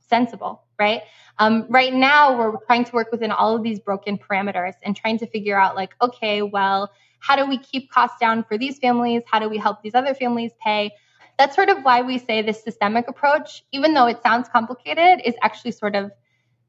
sensible, 0.00 0.62
right? 0.78 1.02
Um, 1.38 1.66
right 1.68 1.92
now, 1.92 2.36
we're 2.36 2.56
trying 2.66 2.84
to 2.84 2.92
work 2.92 3.12
within 3.12 3.30
all 3.30 3.56
of 3.56 3.62
these 3.62 3.78
broken 3.78 4.18
parameters 4.18 4.74
and 4.82 4.96
trying 4.96 5.18
to 5.18 5.26
figure 5.26 5.58
out, 5.58 5.76
like, 5.76 5.94
okay, 6.00 6.42
well, 6.42 6.90
how 7.18 7.36
do 7.36 7.46
we 7.46 7.58
keep 7.58 7.90
costs 7.90 8.18
down 8.20 8.44
for 8.44 8.56
these 8.56 8.78
families? 8.78 9.22
How 9.30 9.38
do 9.38 9.48
we 9.48 9.58
help 9.58 9.82
these 9.82 9.94
other 9.94 10.14
families 10.14 10.52
pay? 10.62 10.92
That's 11.38 11.54
sort 11.54 11.68
of 11.68 11.82
why 11.82 12.02
we 12.02 12.18
say 12.18 12.40
this 12.42 12.62
systemic 12.62 13.08
approach, 13.08 13.64
even 13.72 13.94
though 13.94 14.06
it 14.06 14.22
sounds 14.22 14.48
complicated, 14.48 15.20
is 15.24 15.34
actually 15.42 15.72
sort 15.72 15.94
of 15.94 16.10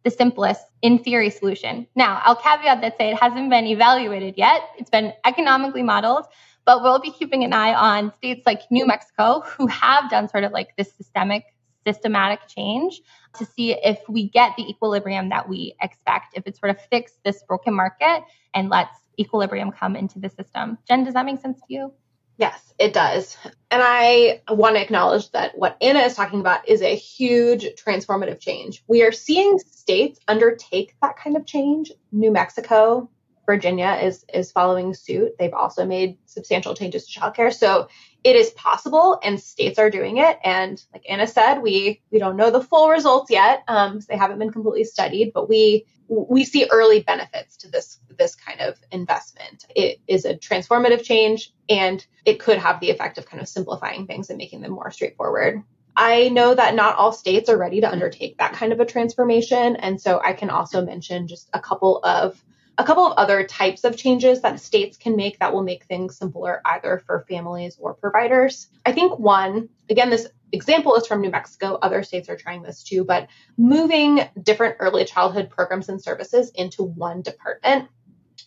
the 0.04 0.12
simplest 0.12 0.62
in 0.82 1.00
theory 1.00 1.30
solution. 1.30 1.88
Now, 1.96 2.22
I'll 2.24 2.36
caveat 2.36 2.82
that 2.82 2.98
say 2.98 3.12
it 3.12 3.20
hasn't 3.20 3.50
been 3.50 3.66
evaluated 3.66 4.36
yet. 4.38 4.62
It's 4.78 4.90
been 4.90 5.14
economically 5.26 5.84
modeled, 5.84 6.26
but 6.66 6.82
we'll 6.82 7.00
be 7.00 7.12
keeping 7.12 7.44
an 7.44 7.54
eye 7.54 7.74
on 7.74 8.14
states 8.16 8.44
like 8.46 8.62
New 8.70 8.86
Mexico 8.86 9.42
who 9.42 9.68
have 9.68 10.10
done 10.10 10.30
sort 10.30 10.44
of 10.44 10.52
like 10.52 10.76
this 10.78 10.94
systemic 10.94 11.44
systematic 11.86 12.40
change 12.48 13.02
to 13.38 13.46
see 13.46 13.72
if 13.72 14.00
we 14.10 14.30
get 14.30 14.52
the 14.58 14.70
equilibrium 14.70 15.30
that 15.30 15.48
we 15.48 15.74
expect, 15.82 16.38
if 16.38 16.46
it 16.46 16.58
sort 16.58 16.70
of 16.70 16.82
fix 16.92 17.14
this 17.24 17.44
broken 17.48 17.74
market 17.74 18.24
and 18.54 18.70
lets 18.70 18.98
equilibrium 19.18 19.72
come 19.72 19.96
into 19.96 20.20
the 20.20 20.30
system. 20.30 20.78
Jen, 20.88 21.04
does 21.04 21.14
that 21.14 21.26
make 21.26 21.40
sense 21.40 21.60
to 21.60 21.66
you? 21.70 21.94
Yes, 22.38 22.74
it 22.78 22.94
does. 22.94 23.36
And 23.72 23.82
I 23.84 24.42
want 24.50 24.76
to 24.76 24.82
acknowledge 24.82 25.32
that 25.32 25.58
what 25.58 25.78
Anna 25.82 26.00
is 26.02 26.16
talking 26.16 26.40
about 26.40 26.68
is 26.70 26.82
a 26.82 26.96
huge 26.96 27.66
transformative 27.84 28.40
change. 28.40 28.84
We 28.88 29.02
are 29.04 29.12
seeing 29.12 29.58
states 29.60 30.20
undertake 30.28 30.96
that 31.02 31.18
kind 31.18 31.36
of 31.36 31.46
change. 31.46 31.92
New 32.12 32.32
Mexico, 32.32 33.10
Virginia 33.48 34.00
is 34.04 34.26
is 34.32 34.52
following 34.52 34.94
suit. 34.94 35.32
They've 35.40 35.54
also 35.54 35.86
made 35.86 36.18
substantial 36.26 36.76
changes 36.76 37.08
to 37.08 37.20
childcare. 37.20 37.52
So 37.52 37.88
it 38.24 38.36
is 38.36 38.52
possible 38.52 39.20
and 39.24 39.40
states 39.40 39.80
are 39.80 39.90
doing 39.90 40.18
it. 40.18 40.38
And 40.44 40.84
like 40.94 41.06
Anna 41.10 41.26
said, 41.26 41.60
we 41.60 42.02
we 42.12 42.20
don't 42.20 42.36
know 42.36 42.52
the 42.52 42.62
full 42.62 42.90
results 42.90 43.32
yet. 43.32 43.64
Um, 43.68 44.02
they 44.08 44.18
haven't 44.18 44.38
been 44.40 44.52
completely 44.52 44.84
studied, 44.84 45.32
but 45.34 45.50
we 45.50 45.86
we 46.08 46.44
see 46.44 46.68
early 46.72 47.02
benefits 47.02 47.58
to 47.58 47.70
this 47.70 48.00
this 48.18 48.36
kind 48.36 48.62
of 48.62 48.78
investment. 48.92 49.66
It 49.76 50.00
is 50.08 50.26
a 50.26 50.36
transformative 50.36 51.04
change 51.04 51.54
and 51.70 52.06
it 52.26 52.40
could 52.40 52.58
have 52.58 52.80
the 52.80 52.90
effect 52.90 53.18
of 53.18 53.26
kind 53.26 53.42
of 53.42 53.48
simplifying 53.48 54.08
things 54.08 54.30
and 54.30 54.38
making 54.38 54.62
them 54.62 54.72
more 54.72 54.92
straightforward. 54.92 55.64
I 55.96 56.30
know 56.30 56.54
that 56.54 56.76
not 56.76 56.96
all 56.96 57.12
states 57.12 57.50
are 57.50 57.58
ready 57.58 57.82
to 57.82 57.92
undertake 57.92 58.38
that 58.38 58.54
kind 58.54 58.72
of 58.72 58.80
a 58.80 58.86
transformation. 58.86 59.76
And 59.78 60.00
so 60.00 60.22
I 60.24 60.34
can 60.34 60.50
also 60.50 60.86
mention 60.86 61.28
just 61.28 61.50
a 61.54 61.60
couple 61.60 62.00
of 62.04 62.42
a 62.78 62.84
couple 62.84 63.06
of 63.06 63.18
other 63.18 63.44
types 63.44 63.84
of 63.84 63.98
changes 63.98 64.42
that 64.42 64.60
states 64.60 64.98
can 64.98 65.16
make 65.16 65.40
that 65.40 65.54
will 65.54 65.64
make 65.64 65.86
things 65.86 66.18
simpler 66.18 66.62
either 66.66 67.02
for 67.06 67.26
families 67.28 67.78
or 67.80 67.94
providers. 67.96 68.68
I 68.86 68.92
think 68.92 69.18
one, 69.18 69.70
again, 69.90 70.10
this 70.10 70.28
example 70.52 70.96
is 70.96 71.08
from 71.08 71.22
New 71.22 71.32
Mexico. 71.32 71.78
Other 71.82 72.04
states 72.04 72.30
are 72.30 72.38
trying 72.38 72.62
this 72.62 72.84
too, 72.84 73.04
but 73.04 73.28
moving 73.58 74.22
different 74.42 74.78
early 74.80 75.06
childhood 75.06 75.50
programs 75.50 75.90
and 75.90 76.02
services 76.02 76.52
into 76.54 76.84
one 76.84 77.22
department 77.22 77.90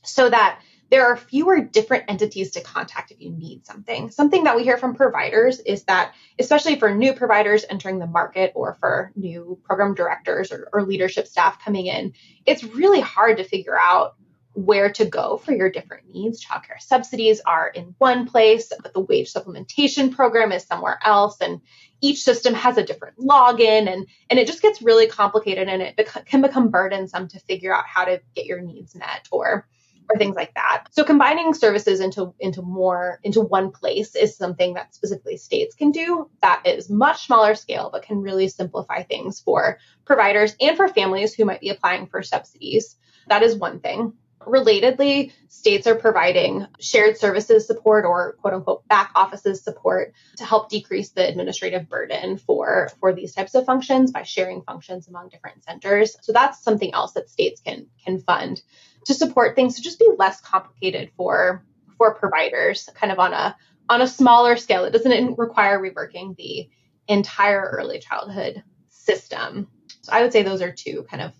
so 0.05 0.31
that 0.31 0.61
there 0.91 1.07
are 1.07 1.17
fewer 1.17 1.61
different 1.61 2.05
entities 2.09 2.51
to 2.53 2.61
contact 2.61 3.13
if 3.13 3.21
you 3.21 3.31
need 3.31 3.65
something. 3.65 4.11
Something 4.11 4.45
that 4.45 4.57
we 4.57 4.65
hear 4.65 4.77
from 4.77 4.95
providers 4.95 5.61
is 5.61 5.85
that, 5.85 6.15
especially 6.39 6.79
for 6.79 6.95
new 6.95 7.13
providers 7.13 7.65
entering 7.71 7.99
the 7.99 8.07
market 8.07 8.53
or 8.55 8.75
for 8.75 9.13
new 9.15 9.59
program 9.65 9.95
directors 9.95 10.53
or, 10.53 10.69
or 10.73 10.83
leadership 10.83 11.29
staff 11.29 11.65
coming 11.65 11.87
in, 11.87 12.13
it's 12.45 12.65
really 12.65 13.01
hard 13.01 13.37
to 13.37 13.45
figure 13.45 13.79
out 13.79 14.17
where 14.55 14.91
to 14.91 15.05
go 15.05 15.37
for 15.37 15.53
your 15.53 15.71
different 15.71 16.13
needs. 16.13 16.45
Childcare 16.45 16.81
subsidies 16.81 17.41
are 17.47 17.69
in 17.69 17.95
one 17.99 18.27
place, 18.27 18.73
but 18.83 18.93
the 18.93 19.01
wage 19.01 19.33
supplementation 19.33 20.15
program 20.15 20.51
is 20.51 20.65
somewhere 20.65 20.99
else. 21.05 21.41
And 21.41 21.61
each 22.01 22.23
system 22.23 22.55
has 22.55 22.77
a 22.77 22.85
different 22.85 23.17
login 23.19 23.93
and, 23.93 24.07
and 24.29 24.39
it 24.39 24.47
just 24.47 24.63
gets 24.63 24.83
really 24.83 25.07
complicated 25.07 25.69
and 25.69 25.83
it 25.83 26.11
can 26.27 26.43
become 26.43 26.71
burdensome 26.71 27.29
to 27.29 27.41
figure 27.41 27.75
out 27.75 27.87
how 27.87 28.05
to 28.05 28.21
get 28.35 28.47
your 28.47 28.61
needs 28.61 28.97
met 28.97 29.29
or 29.31 29.69
or 30.11 30.19
things 30.19 30.37
like 30.37 30.55
that. 30.55 30.85
So 30.91 31.05
combining 31.05 31.55
services 31.55 32.01
into 32.01 32.35
into 32.41 32.63
more 32.63 33.21
into 33.23 33.41
one 33.41 33.71
place 33.71 34.15
is 34.17 34.37
something 34.37 34.75
that 34.75 34.95
specifically 34.95 35.37
states 35.37 35.75
can 35.75 35.91
do 35.91 36.29
that 36.43 36.63
is 36.67 36.91
much 36.91 37.27
smaller 37.27 37.55
scale 37.55 37.91
but 37.93 38.03
can 38.03 38.21
really 38.21 38.49
simplify 38.49 39.03
things 39.03 39.41
for 39.41 39.79
providers 40.05 40.57
and 40.61 40.77
for 40.77 40.89
families 40.89 41.35
who 41.35 41.45
might 41.45 41.61
be 41.61 41.71
applying 41.71 42.07
for 42.07 42.23
subsidies. 42.23 42.97
That 43.29 43.43
is 43.43 43.57
one 43.57 43.81
thing. 43.81 44.15
Relatedly, 44.41 45.33
states 45.49 45.87
are 45.87 45.95
providing 45.95 46.67
shared 46.79 47.19
services 47.19 47.67
support 47.67 48.07
or 48.07 48.35
quote 48.41 48.55
unquote 48.55 48.89
back 48.89 49.13
offices 49.15 49.63
support 49.63 50.15
to 50.39 50.45
help 50.45 50.71
decrease 50.71 51.11
the 51.11 51.29
administrative 51.29 51.89
burden 51.89 52.39
for, 52.39 52.91
for 53.01 53.13
these 53.13 53.35
types 53.35 53.55
of 53.55 53.67
functions 53.67 54.13
by 54.13 54.23
sharing 54.23 54.63
functions 54.63 55.09
among 55.09 55.29
different 55.29 55.63
centers. 55.65 56.17
So 56.23 56.33
that's 56.33 56.63
something 56.63 56.95
else 56.95 57.13
that 57.13 57.29
states 57.29 57.61
can 57.61 57.87
can 58.05 58.19
fund 58.21 58.63
to 59.07 59.15
support 59.15 59.57
things 59.57 59.77
to 59.77 59.83
just 59.83 59.99
be 59.99 60.09
less 60.19 60.41
complicated 60.41 61.11
for 61.17 61.65
for 61.99 62.15
providers, 62.15 62.89
kind 62.95 63.13
of 63.13 63.19
on 63.19 63.35
a 63.35 63.57
on 63.91 64.01
a 64.01 64.09
smaller 64.09 64.57
scale. 64.57 64.85
It 64.85 64.93
doesn't 64.93 65.39
require 65.39 65.79
reworking 65.79 66.35
the 66.37 66.71
entire 67.09 67.61
early 67.61 67.99
childhood 67.99 68.63
system. 68.89 69.69
So 70.01 70.13
I 70.13 70.23
would 70.23 70.33
say 70.33 70.43
those 70.43 70.63
are 70.63 70.73
two 70.73 71.05
kind 71.11 71.23
of 71.23 71.33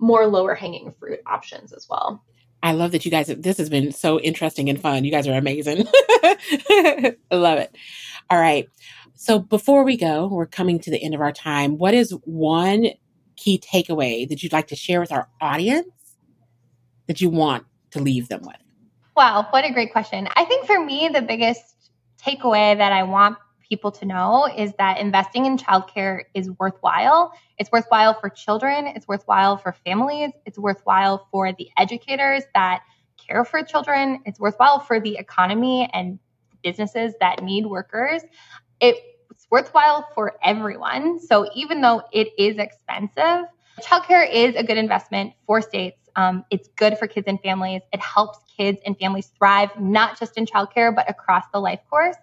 more 0.00 0.26
lower 0.26 0.54
hanging 0.54 0.92
fruit 0.98 1.20
options 1.26 1.72
as 1.72 1.86
well. 1.88 2.24
I 2.62 2.72
love 2.72 2.92
that 2.92 3.04
you 3.04 3.10
guys, 3.10 3.28
this 3.28 3.58
has 3.58 3.70
been 3.70 3.92
so 3.92 4.20
interesting 4.20 4.68
and 4.68 4.80
fun. 4.80 5.04
You 5.04 5.10
guys 5.10 5.26
are 5.26 5.36
amazing. 5.36 5.86
I 6.12 7.16
love 7.30 7.58
it. 7.58 7.74
All 8.28 8.38
right. 8.38 8.68
So 9.14 9.38
before 9.38 9.84
we 9.84 9.96
go, 9.96 10.28
we're 10.28 10.46
coming 10.46 10.78
to 10.80 10.90
the 10.90 11.02
end 11.02 11.14
of 11.14 11.20
our 11.20 11.32
time. 11.32 11.78
What 11.78 11.94
is 11.94 12.10
one 12.24 12.88
key 13.36 13.58
takeaway 13.58 14.28
that 14.28 14.42
you'd 14.42 14.52
like 14.52 14.68
to 14.68 14.76
share 14.76 15.00
with 15.00 15.12
our 15.12 15.28
audience 15.40 15.88
that 17.06 17.20
you 17.20 17.30
want 17.30 17.64
to 17.92 18.00
leave 18.00 18.28
them 18.28 18.42
with? 18.42 18.56
Wow, 19.16 19.46
what 19.50 19.64
a 19.64 19.72
great 19.72 19.92
question. 19.92 20.28
I 20.36 20.44
think 20.44 20.66
for 20.66 20.82
me, 20.82 21.10
the 21.12 21.22
biggest 21.22 21.62
takeaway 22.22 22.76
that 22.76 22.92
I 22.92 23.02
want 23.02 23.36
people 23.70 23.92
to 23.92 24.04
know 24.04 24.46
is 24.46 24.74
that 24.78 24.98
investing 24.98 25.46
in 25.46 25.56
childcare 25.56 26.24
is 26.34 26.50
worthwhile. 26.58 27.32
It's 27.56 27.70
worthwhile 27.70 28.14
for 28.20 28.28
children, 28.28 28.88
it's 28.88 29.06
worthwhile 29.06 29.56
for 29.56 29.72
families, 29.84 30.32
it's 30.44 30.58
worthwhile 30.58 31.28
for 31.30 31.52
the 31.52 31.70
educators 31.78 32.42
that 32.54 32.82
care 33.16 33.44
for 33.44 33.62
children, 33.62 34.20
it's 34.26 34.40
worthwhile 34.40 34.80
for 34.80 35.00
the 35.00 35.16
economy 35.16 35.88
and 35.92 36.18
businesses 36.62 37.14
that 37.20 37.42
need 37.42 37.64
workers. 37.64 38.22
It's 38.80 39.46
worthwhile 39.50 40.08
for 40.14 40.34
everyone. 40.42 41.20
So 41.20 41.48
even 41.54 41.80
though 41.80 42.02
it 42.12 42.28
is 42.38 42.58
expensive, 42.58 43.46
childcare 43.82 44.28
is 44.30 44.56
a 44.56 44.62
good 44.62 44.78
investment 44.78 45.32
for 45.46 45.60
states. 45.60 46.08
Um, 46.16 46.44
it's 46.50 46.68
good 46.76 46.98
for 46.98 47.06
kids 47.06 47.26
and 47.28 47.40
families. 47.40 47.82
It 47.92 48.00
helps 48.00 48.38
kids 48.56 48.80
and 48.84 48.98
families 48.98 49.28
thrive, 49.38 49.70
not 49.78 50.18
just 50.18 50.36
in 50.36 50.46
childcare, 50.46 50.94
but 50.94 51.08
across 51.08 51.44
the 51.52 51.60
life 51.60 51.80
course. 51.88 52.16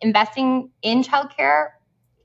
Investing 0.00 0.70
in 0.82 1.02
childcare 1.02 1.68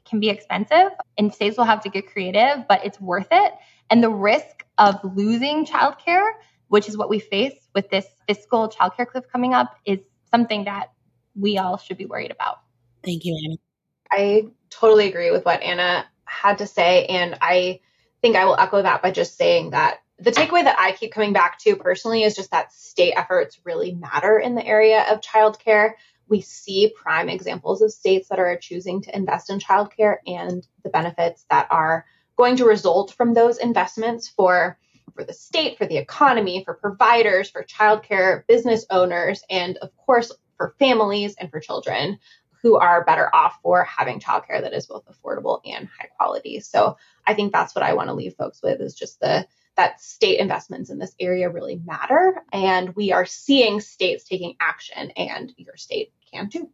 can 0.05 0.19
be 0.19 0.29
expensive 0.29 0.91
and 1.17 1.33
states 1.33 1.57
will 1.57 1.65
have 1.65 1.81
to 1.81 1.89
get 1.89 2.07
creative, 2.07 2.67
but 2.67 2.85
it's 2.85 2.99
worth 2.99 3.27
it. 3.31 3.53
And 3.89 4.03
the 4.03 4.09
risk 4.09 4.65
of 4.77 4.99
losing 5.15 5.65
childcare, 5.65 6.31
which 6.67 6.89
is 6.89 6.97
what 6.97 7.09
we 7.09 7.19
face 7.19 7.67
with 7.75 7.89
this 7.89 8.05
fiscal 8.27 8.69
childcare 8.69 9.07
cliff 9.07 9.25
coming 9.31 9.53
up, 9.53 9.75
is 9.85 9.99
something 10.31 10.65
that 10.65 10.91
we 11.35 11.57
all 11.57 11.77
should 11.77 11.97
be 11.97 12.05
worried 12.05 12.31
about. 12.31 12.59
Thank 13.03 13.25
you, 13.25 13.37
Anna. 13.45 13.57
I 14.11 14.47
totally 14.69 15.07
agree 15.07 15.31
with 15.31 15.45
what 15.45 15.61
Anna 15.61 16.05
had 16.25 16.57
to 16.59 16.67
say. 16.67 17.05
And 17.05 17.37
I 17.41 17.79
think 18.23 18.37
I 18.37 18.45
will 18.45 18.57
echo 18.57 18.81
that 18.81 19.01
by 19.01 19.11
just 19.11 19.37
saying 19.37 19.71
that 19.71 19.99
the 20.17 20.31
takeaway 20.31 20.63
that 20.63 20.79
I 20.79 20.93
keep 20.93 21.11
coming 21.11 21.33
back 21.33 21.59
to 21.59 21.75
personally 21.75 22.23
is 22.23 22.35
just 22.35 22.51
that 22.51 22.71
state 22.71 23.13
efforts 23.17 23.59
really 23.65 23.93
matter 23.93 24.39
in 24.39 24.55
the 24.55 24.65
area 24.65 25.05
of 25.11 25.19
childcare. 25.19 25.91
We 26.29 26.39
see 26.39 26.93
prime 26.95 27.27
examples 27.27 27.81
of 27.81 27.91
states 27.91 28.29
that 28.29 28.39
are 28.39 28.55
choosing 28.55 29.01
to 29.01 29.15
invest 29.15 29.49
in 29.49 29.59
childcare 29.59 30.15
and 30.25 30.65
the 30.83 30.89
benefits 30.89 31.45
that 31.49 31.67
are 31.69 32.05
going 32.37 32.55
to 32.55 32.65
result 32.65 33.13
from 33.13 33.33
those 33.33 33.57
investments 33.57 34.29
for 34.29 34.79
for 35.13 35.25
the 35.25 35.33
state, 35.33 35.77
for 35.77 35.85
the 35.85 35.97
economy, 35.97 36.63
for 36.63 36.73
providers, 36.73 37.49
for 37.49 37.63
childcare 37.63 38.47
business 38.47 38.85
owners, 38.89 39.43
and 39.49 39.77
of 39.77 39.95
course 39.97 40.31
for 40.57 40.73
families 40.79 41.35
and 41.37 41.51
for 41.51 41.59
children 41.59 42.17
who 42.63 42.77
are 42.77 43.03
better 43.03 43.29
off 43.35 43.59
for 43.61 43.83
having 43.83 44.19
childcare 44.19 44.61
that 44.61 44.73
is 44.73 44.87
both 44.87 45.03
affordable 45.05 45.59
and 45.65 45.89
high 45.99 46.07
quality. 46.17 46.61
So 46.61 46.97
I 47.27 47.33
think 47.33 47.51
that's 47.51 47.75
what 47.75 47.83
I 47.83 47.93
want 47.93 48.07
to 48.07 48.13
leave 48.13 48.33
folks 48.35 48.63
with 48.63 48.81
is 48.81 48.95
just 48.95 49.19
the 49.19 49.45
that 49.75 49.99
state 49.99 50.39
investments 50.39 50.89
in 50.89 50.99
this 50.99 51.15
area 51.19 51.49
really 51.49 51.81
matter. 51.83 52.43
And 52.53 52.95
we 52.95 53.11
are 53.11 53.25
seeing 53.25 53.81
states 53.81 54.23
taking 54.23 54.55
action, 54.59 55.11
and 55.11 55.51
your 55.57 55.75
state 55.77 56.13
can 56.31 56.49
too. 56.49 56.69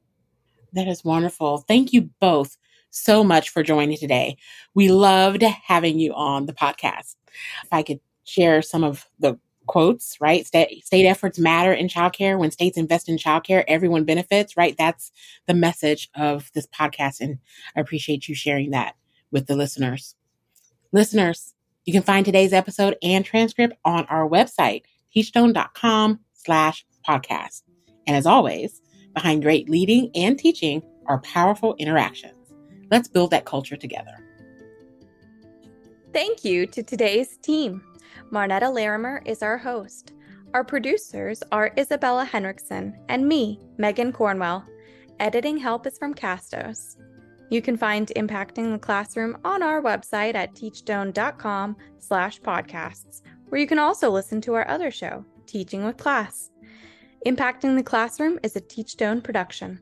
That 0.74 0.88
is 0.88 1.04
wonderful. 1.04 1.60
Thank 1.60 1.94
you 1.94 2.10
both 2.20 2.58
so 2.92 3.24
much 3.24 3.50
for 3.50 3.64
joining 3.64 3.98
today. 3.98 4.38
We 4.74 4.90
loved 4.90 5.42
having 5.44 5.98
you 5.98 6.14
on 6.14 6.46
the 6.46 6.54
podcast. 6.54 7.16
If 7.64 7.70
I 7.72 7.84
could 7.84 8.00
share 8.26 8.62
some 8.62 8.84
of 8.84 9.08
the 9.20 9.40
quotes, 9.70 10.18
right? 10.20 10.48
State, 10.48 10.84
state 10.84 11.06
efforts 11.06 11.38
matter 11.38 11.72
in 11.72 11.88
childcare. 11.88 12.40
When 12.40 12.50
states 12.50 12.76
invest 12.76 13.08
in 13.08 13.18
childcare, 13.18 13.64
everyone 13.68 14.04
benefits, 14.04 14.58
right? 14.58 14.76
That's 14.76 15.12
the 15.46 15.54
message 15.54 16.10
of 16.16 16.50
this 16.56 16.66
podcast. 16.68 17.22
And 17.22 17.38
I 17.76 17.82
appreciate 17.82 18.28
you 18.28 18.34
sharing 18.34 18.72
that 18.72 18.96
with 19.32 19.46
the 19.46 19.56
listeners. 19.56 20.16
Listeners, 20.92 21.54
You 21.86 21.94
can 21.94 22.04
find 22.04 22.26
today's 22.26 22.54
episode 22.54 22.98
and 23.02 23.26
transcript 23.26 23.76
on 23.84 24.06
our 24.08 24.28
website, 24.28 24.84
teachstone.com 25.12 26.20
slash 26.34 26.86
podcast. 27.08 27.64
And 28.06 28.16
as 28.16 28.26
always, 28.26 28.82
behind 29.14 29.42
great 29.42 29.70
leading 29.70 30.12
and 30.14 30.38
teaching 30.38 30.84
are 31.08 31.20
powerful 31.22 31.76
interactions. 31.80 32.34
Let's 32.92 33.08
build 33.08 33.32
that 33.32 33.46
culture 33.46 33.76
together. 33.76 34.16
Thank 36.14 36.44
you 36.44 36.68
to 36.68 36.84
today's 36.84 37.38
team. 37.38 37.82
Marnetta 38.32 38.70
Larrimer 38.74 39.22
is 39.26 39.42
our 39.42 39.58
host. 39.58 40.14
Our 40.54 40.64
producers 40.64 41.44
are 41.52 41.74
Isabella 41.78 42.26
Henriksen 42.26 42.98
and 43.08 43.28
me, 43.28 43.60
Megan 43.78 44.12
Cornwell. 44.12 44.66
Editing 45.20 45.58
help 45.58 45.86
is 45.86 45.98
from 45.98 46.14
Castos. 46.14 46.96
You 47.50 47.62
can 47.62 47.78
find 47.78 48.12
Impacting 48.16 48.72
the 48.72 48.80
Classroom 48.80 49.38
on 49.44 49.64
our 49.64 49.82
website 49.82 50.36
at 50.36 50.56
teachstone.com 50.56 51.76
slash 51.98 52.40
podcasts, 52.42 53.22
where 53.50 53.60
you 53.60 53.68
can 53.68 53.80
also 53.80 54.10
listen 54.10 54.40
to 54.42 54.54
our 54.54 54.68
other 54.68 54.92
show, 54.92 55.26
Teaching 55.46 55.84
with 55.84 55.98
Class. 55.98 56.52
Impacting 57.26 57.76
the 57.76 57.84
Classroom 57.84 58.40
is 58.44 58.56
a 58.56 58.62
Teachstone 58.62 59.22
production. 59.22 59.82